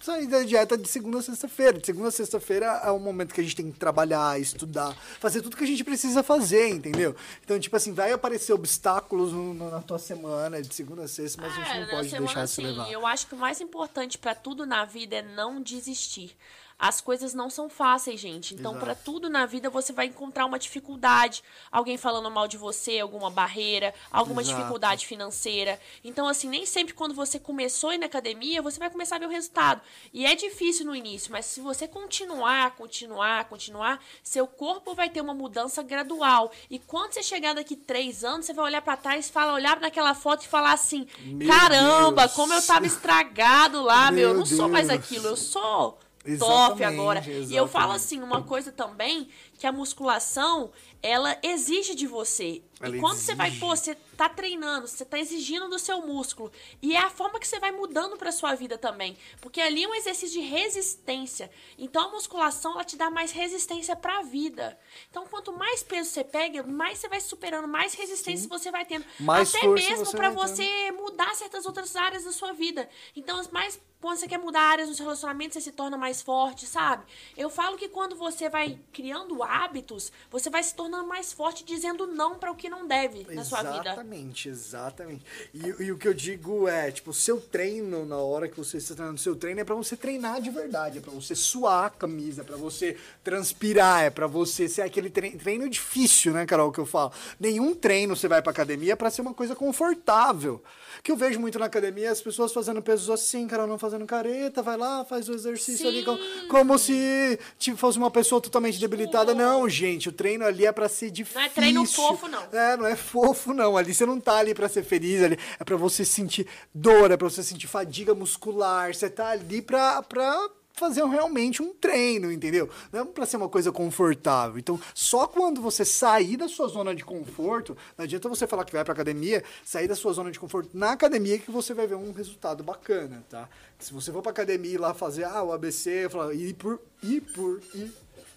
[0.00, 1.78] sair da dieta de segunda a sexta-feira.
[1.78, 5.40] De segunda a sexta-feira é o momento que a gente tem que trabalhar, estudar, fazer
[5.40, 7.16] tudo que a gente precisa fazer, entendeu?
[7.42, 11.40] Então, tipo assim, vai aparecer obstáculos no, no, na tua semana, de segunda a sexta,
[11.40, 12.90] mas é, a gente é, não pode deixar assim, se levar.
[12.90, 16.36] Eu acho que o mais importante para tudo na vida é não desistir.
[16.78, 18.54] As coisas não são fáceis, gente.
[18.54, 21.42] Então, para tudo na vida, você vai encontrar uma dificuldade.
[21.72, 24.58] Alguém falando mal de você, alguma barreira, alguma Exato.
[24.58, 25.80] dificuldade financeira.
[26.04, 29.30] Então, assim, nem sempre quando você começou na academia, você vai começar a ver o
[29.30, 29.80] resultado.
[30.12, 35.20] E é difícil no início, mas se você continuar, continuar, continuar, seu corpo vai ter
[35.20, 36.52] uma mudança gradual.
[36.70, 40.14] E quando você chegar daqui três anos, você vai olhar para trás, fala, olhar naquela
[40.14, 42.34] foto e falar assim: meu caramba, Deus.
[42.34, 44.56] como eu tava estragado lá, meu, meu eu não Deus.
[44.56, 45.98] sou mais aquilo, eu sou
[46.38, 47.20] top agora.
[47.20, 47.52] Exatamente.
[47.52, 50.70] E eu falo assim, uma coisa também, que a musculação,
[51.02, 52.62] ela exige de você.
[52.80, 53.26] Ela e quando exige.
[53.26, 56.50] você vai, pô, você tá treinando, você tá exigindo do seu músculo.
[56.82, 59.16] E é a forma que você vai mudando pra sua vida também.
[59.40, 61.48] Porque ali é um exercício de resistência.
[61.78, 64.76] Então a musculação, ela te dá mais resistência pra vida.
[65.08, 68.48] Então quanto mais peso você pega, mais você vai superando, mais resistência Sim.
[68.48, 69.04] você vai tendo.
[69.20, 72.88] Mais Até mesmo para você mudar certas outras áreas da sua vida.
[73.14, 76.66] Então, mais quando você quer mudar áreas no seu relacionamento, você se torna mais forte,
[76.66, 77.04] sabe?
[77.36, 82.06] Eu falo que quando você vai criando hábitos, você vai se tornando mais forte dizendo
[82.06, 83.94] não para o que não deve na sua vida.
[84.08, 85.24] Exatamente, exatamente.
[85.52, 88.78] E, e, o que eu digo é, tipo, o seu treino, na hora que você
[88.78, 91.90] está treinando, seu treino é para você treinar de verdade, é para você suar a
[91.90, 96.72] camisa, é para você transpirar, é para você ser aquele treino, treino difícil, né, Carol,
[96.72, 97.12] que eu falo.
[97.38, 100.62] Nenhum treino você vai para academia para ser uma coisa confortável.
[101.02, 104.62] Que eu vejo muito na academia as pessoas fazendo pesos assim, Carol, não fazendo careta,
[104.62, 105.88] vai lá, faz o exercício Sim.
[105.88, 106.18] ali como,
[106.48, 109.34] como se tipo, fosse uma pessoa totalmente debilitada.
[109.34, 111.40] Não, gente, o treino ali é para ser difícil.
[111.40, 112.42] Não é treino fofo, não.
[112.52, 113.76] É, não é fofo, não.
[113.76, 117.16] Ali você não tá ali para ser feliz, ali é para você sentir dor, é
[117.16, 118.94] para você sentir fadiga muscular.
[118.94, 120.48] Você tá ali pra, pra
[120.78, 122.70] fazer realmente um treino, entendeu?
[122.92, 124.58] Não é para ser uma coisa confortável.
[124.58, 128.72] Então, só quando você sair da sua zona de conforto, não adianta você falar que
[128.72, 131.96] vai para academia, sair da sua zona de conforto na academia que você vai ver
[131.96, 133.48] um resultado bacana, tá?
[133.78, 137.20] Se você for para academia e lá fazer ah, o ABC, falar ir por ir
[137.20, 137.92] por ir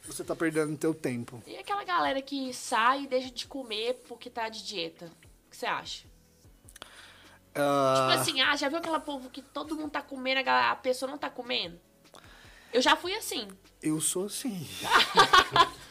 [0.05, 1.41] você tá perdendo teu tempo.
[1.45, 5.05] E aquela galera que sai e deixa de comer porque tá de dieta?
[5.05, 6.07] O que você acha?
[7.51, 8.09] Uh...
[8.09, 11.17] Tipo assim, ah, já viu aquela povo que todo mundo tá comendo, a pessoa não
[11.17, 11.79] tá comendo?
[12.73, 13.47] Eu já fui assim.
[13.81, 14.67] Eu sou assim.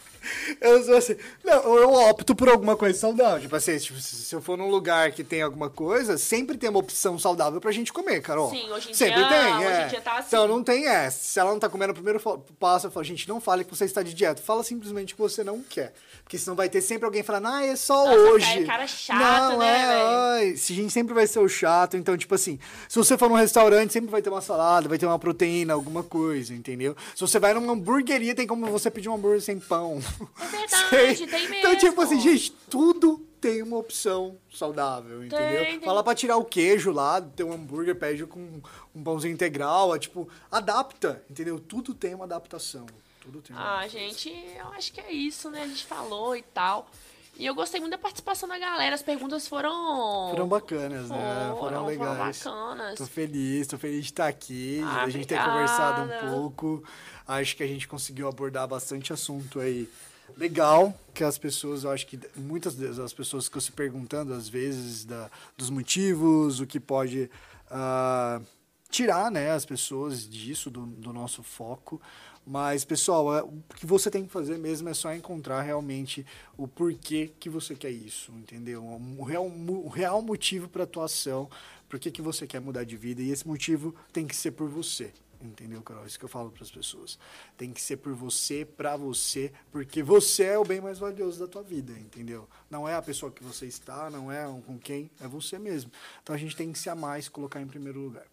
[0.60, 1.16] eu sou assim.
[1.44, 3.40] Não, eu opto por alguma coisa saudável.
[3.40, 6.78] Tipo assim, tipo, se eu for num lugar que tem alguma coisa, sempre tem uma
[6.78, 8.50] opção saudável pra gente comer, Carol.
[8.50, 9.28] Sim, hoje em sempre dia.
[9.28, 9.84] tem, hoje é.
[9.84, 10.28] em dia tá assim.
[10.28, 11.18] Então não tem essa.
[11.18, 12.20] Se ela não tá comendo o primeiro
[12.58, 14.42] passo, eu falo, gente, não fale que você está de dieta.
[14.42, 15.92] Fala simplesmente que você não quer.
[16.22, 18.46] Porque senão vai ter sempre alguém falando, ah, é só Nossa, hoje.
[18.46, 21.96] Cara, cara chato, não, né, é, se a gente sempre vai ser o chato.
[21.96, 22.58] Então, tipo assim,
[22.88, 26.02] se você for num restaurante, sempre vai ter uma salada, vai ter uma proteína, alguma
[26.02, 26.96] coisa, entendeu?
[27.14, 30.00] Se você vai numa hamburgueria, tem como você pedir um hambúrguer sem pão.
[30.40, 31.54] É verdade, tem mesmo.
[31.54, 35.64] Então, tipo assim, gente, tudo tem uma opção saudável, entendeu?
[35.64, 35.80] Tem, tem.
[35.80, 38.60] Fala pra tirar o queijo lá, ter um hambúrguer, pede com
[38.94, 41.58] um pãozinho integral, é, tipo, adapta, entendeu?
[41.58, 42.86] Tudo tem uma adaptação.
[43.20, 45.62] Tudo tem ah, gente, eu acho que é isso, né?
[45.62, 46.88] A gente falou e tal.
[47.36, 48.94] E eu gostei muito da participação da galera.
[48.94, 50.28] As perguntas foram.
[50.30, 51.56] Foram bacanas, foram, né?
[51.58, 52.42] Foram legais.
[52.42, 52.98] Foram bacanas.
[52.98, 56.84] Tô feliz, tô feliz de estar aqui, ah, a gente ter conversado um pouco.
[57.30, 59.88] Acho que a gente conseguiu abordar bastante assunto aí.
[60.36, 65.04] Legal que as pessoas, eu acho que muitas das pessoas ficam se perguntando, às vezes,
[65.04, 67.30] da, dos motivos, o que pode
[67.70, 68.44] uh,
[68.90, 72.02] tirar né, as pessoas disso, do, do nosso foco
[72.44, 76.26] Mas, pessoal, é, o que você tem que fazer mesmo é só encontrar realmente
[76.56, 78.84] o porquê que você quer isso, entendeu?
[78.84, 81.48] O real, o real motivo para a tua ação,
[81.88, 84.68] por que, que você quer mudar de vida, e esse motivo tem que ser por
[84.68, 85.12] você.
[85.40, 86.04] Entendeu, Carol?
[86.04, 87.18] Isso que eu falo para as pessoas.
[87.56, 91.48] Tem que ser por você, para você, porque você é o bem mais valioso da
[91.48, 92.46] tua vida, entendeu?
[92.68, 95.90] Não é a pessoa que você está, não é com quem, é você mesmo.
[96.22, 98.26] Então a gente tem que se amar e se colocar em primeiro lugar.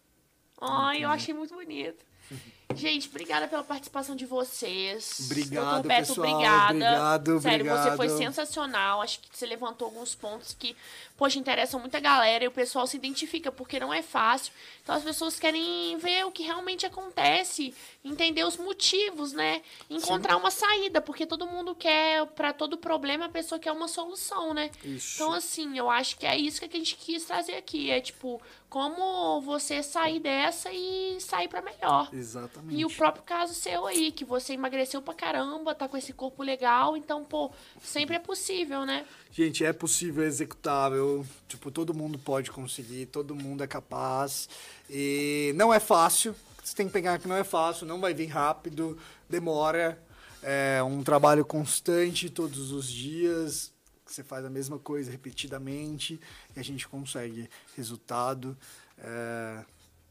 [0.60, 2.04] Ai, eu achei muito bonito.
[2.74, 5.20] Gente, obrigada pela participação de vocês.
[5.24, 6.28] Obrigado, Beto, pessoal.
[6.28, 6.68] Obrigada.
[6.68, 7.90] Obrigado, Sério, obrigado.
[7.90, 9.00] você foi sensacional.
[9.00, 10.76] Acho que você levantou alguns pontos que,
[11.16, 14.52] poxa, interessam muita galera e o pessoal se identifica, porque não é fácil.
[14.82, 19.62] Então as pessoas querem ver o que realmente acontece, entender os motivos, né?
[19.88, 20.40] Encontrar Sim.
[20.40, 24.70] uma saída, porque todo mundo quer, para todo problema, a pessoa quer uma solução, né?
[24.84, 25.14] Isso.
[25.14, 27.90] Então, assim, eu acho que é isso que a gente quis trazer aqui.
[27.90, 32.10] É tipo, como você sair dessa e sair para melhor.
[32.12, 32.57] Exatamente.
[32.68, 36.42] E o próprio caso seu aí, que você emagreceu pra caramba, tá com esse corpo
[36.42, 37.50] legal, então, pô,
[37.82, 39.06] sempre é possível, né?
[39.30, 44.48] Gente, é possível, é executável, tipo, todo mundo pode conseguir, todo mundo é capaz.
[44.90, 48.26] E não é fácil, você tem que pegar que não é fácil, não vai vir
[48.26, 48.98] rápido,
[49.28, 50.02] demora.
[50.42, 53.72] É um trabalho constante todos os dias,
[54.06, 56.20] você faz a mesma coisa repetidamente
[56.54, 58.56] e a gente consegue resultado
[58.98, 59.64] é,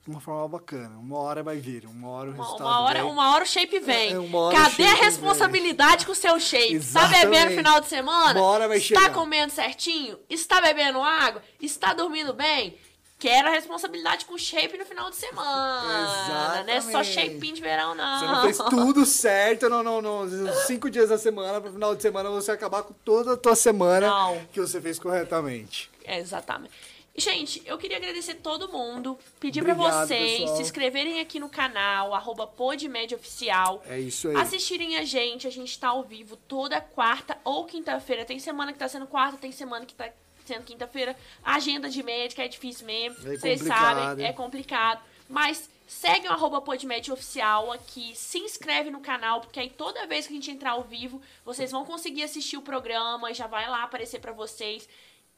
[0.07, 0.97] de uma forma bacana.
[0.97, 3.11] Uma hora vai vir, uma hora o resultado uma hora, vem.
[3.11, 4.13] Uma hora o shape vem.
[4.13, 6.05] É, hora Cadê a responsabilidade vem.
[6.05, 6.75] com o seu shape?
[6.75, 7.15] Exatamente.
[7.17, 8.39] Está bebendo final de semana?
[8.39, 9.13] Uma hora vai Está chegar.
[9.13, 10.17] comendo certinho?
[10.29, 11.43] Está bebendo água?
[11.61, 12.77] Está dormindo bem?
[13.19, 16.25] Quero a responsabilidade com shape no final de semana.
[16.25, 16.67] Exatamente.
[16.67, 18.19] Não é só shape de verão, não.
[18.19, 22.01] Você não fez tudo certo no, no, no, cinco dias da semana, pro final de
[22.01, 24.39] semana você acabar com toda a tua semana não.
[24.53, 25.89] que você fez corretamente.
[26.05, 26.96] É, exatamente.
[27.19, 30.55] Gente, eu queria agradecer todo mundo, pedir para vocês pessoal.
[30.55, 32.47] se inscreverem aqui no canal, arroba
[33.15, 33.83] Oficial.
[33.87, 34.35] É isso aí.
[34.35, 38.23] Assistirem a gente, a gente tá ao vivo toda quarta ou quinta-feira.
[38.23, 40.11] Tem semana que tá sendo quarta, tem semana que tá
[40.45, 41.15] sendo quinta-feira.
[41.43, 43.27] Agenda de médica é difícil mesmo.
[43.27, 45.01] É Vocês sabem, é complicado.
[45.27, 46.63] Mas segue o arroba
[47.11, 50.83] Oficial aqui, se inscreve no canal, porque aí toda vez que a gente entrar ao
[50.83, 54.87] vivo, vocês vão conseguir assistir o programa, já vai lá aparecer para vocês.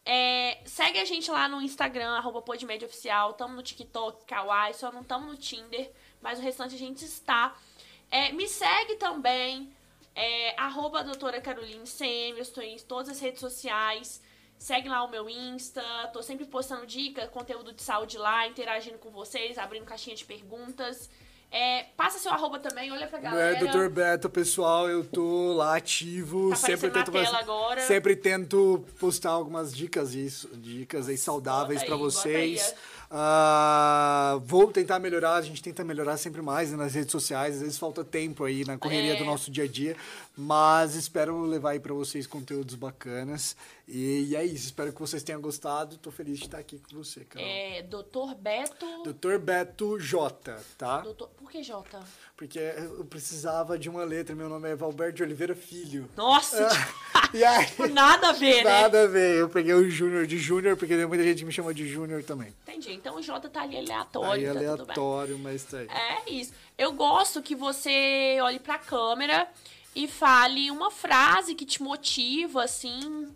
[0.05, 5.03] É, segue a gente lá no Instagram, arroba Oficial, tamo no TikTok, Kawaii, só não
[5.03, 5.91] tamo no Tinder,
[6.21, 7.55] mas o restante a gente está.
[8.09, 9.71] É, me segue também,
[10.15, 14.21] é, arroba doutora Caroline CM, eu estou em todas as redes sociais.
[14.57, 15.81] Segue lá o meu Insta,
[16.11, 21.09] tô sempre postando dicas, conteúdo de saúde lá, interagindo com vocês, abrindo caixinha de perguntas.
[21.51, 23.57] É, passa seu arroba também, olha pra galera.
[23.57, 23.89] É, Dr.
[23.89, 26.51] Beto, pessoal, eu tô lá ativo.
[26.51, 27.81] Tá sempre tento agora.
[27.81, 32.75] Sempre tento postar algumas dicas, isso, dicas aí saudáveis para vocês.
[33.09, 37.61] Uh, vou tentar melhorar, a gente tenta melhorar sempre mais né, nas redes sociais, às
[37.61, 39.15] vezes falta tempo aí na correria é.
[39.15, 39.97] do nosso dia a dia,
[40.37, 43.55] mas espero levar aí para vocês conteúdos bacanas.
[43.87, 45.97] E, e, é isso, espero que vocês tenham gostado.
[45.97, 47.47] Tô feliz de estar aqui com você, Carol.
[47.47, 48.85] É, Doutor Beto.
[49.03, 51.01] Doutor Beto J, tá?
[51.01, 51.31] Doutor...
[51.49, 51.99] Por que J?
[52.37, 54.35] Porque eu precisava de uma letra.
[54.35, 56.07] Meu nome é Valberto de Oliveira Filho.
[56.15, 56.69] Nossa!
[57.33, 58.81] e aí, nada a ver, né?
[58.81, 59.39] Nada a ver.
[59.39, 62.23] Eu peguei o Júnior de Júnior, porque tem muita gente que me chama de Júnior
[62.23, 62.53] também.
[62.61, 62.93] Entendi.
[62.93, 64.47] Então o J tá ali aleatório.
[64.47, 65.87] Aí, tá aleatório, mas tá aí.
[65.87, 66.53] É isso.
[66.77, 69.47] Eu gosto que você olhe pra câmera
[69.95, 73.27] e fale uma frase que te motiva, assim,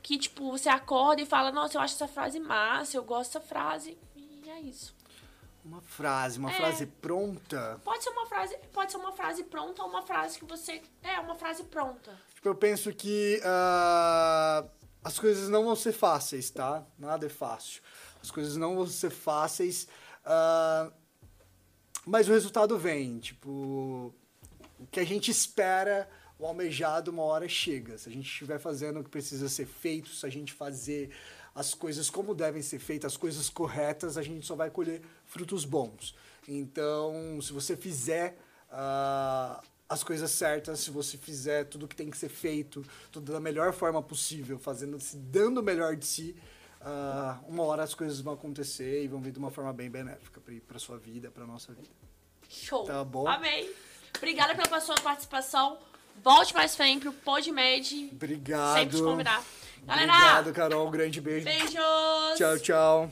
[0.00, 3.40] que, tipo, você acorda e fala, nossa, eu acho essa frase massa, eu gosto dessa
[3.40, 3.98] frase.
[4.14, 5.01] E é isso.
[5.64, 6.54] Uma frase, uma é.
[6.54, 7.80] frase pronta.
[7.84, 10.82] Pode ser uma frase, pode ser uma frase pronta ou uma frase que você.
[11.02, 12.18] É, uma frase pronta.
[12.34, 14.68] Tipo, eu penso que uh,
[15.04, 16.84] as coisas não vão ser fáceis, tá?
[16.98, 17.80] Nada é fácil.
[18.20, 19.86] As coisas não vão ser fáceis.
[20.24, 20.92] Uh,
[22.04, 23.20] mas o resultado vem.
[23.20, 24.12] Tipo,
[24.80, 26.08] o que a gente espera
[26.42, 27.96] o almejado uma hora chega.
[27.96, 31.14] Se a gente estiver fazendo o que precisa ser feito, se a gente fazer
[31.54, 35.64] as coisas como devem ser feitas, as coisas corretas, a gente só vai colher frutos
[35.64, 36.14] bons.
[36.48, 38.36] Então, se você fizer
[38.70, 43.40] uh, as coisas certas, se você fizer tudo que tem que ser feito, tudo da
[43.40, 46.34] melhor forma possível, fazendo, se dando o melhor de si,
[46.80, 50.40] uh, uma hora as coisas vão acontecer e vão vir de uma forma bem benéfica
[50.66, 51.90] para sua vida, para nossa vida.
[52.48, 52.84] Show.
[52.84, 53.28] Tá bom?
[53.28, 53.70] Amém.
[54.16, 55.78] Obrigada pela sua participação.
[56.22, 58.10] Volte mais sempre, o PodMed.
[58.12, 58.78] Obrigado.
[58.78, 59.44] Sempre te convidar.
[59.84, 60.86] Galera, Obrigado, Carol.
[60.86, 61.44] Um grande beijo.
[61.44, 62.38] Beijos.
[62.38, 63.10] Tchau, tchau.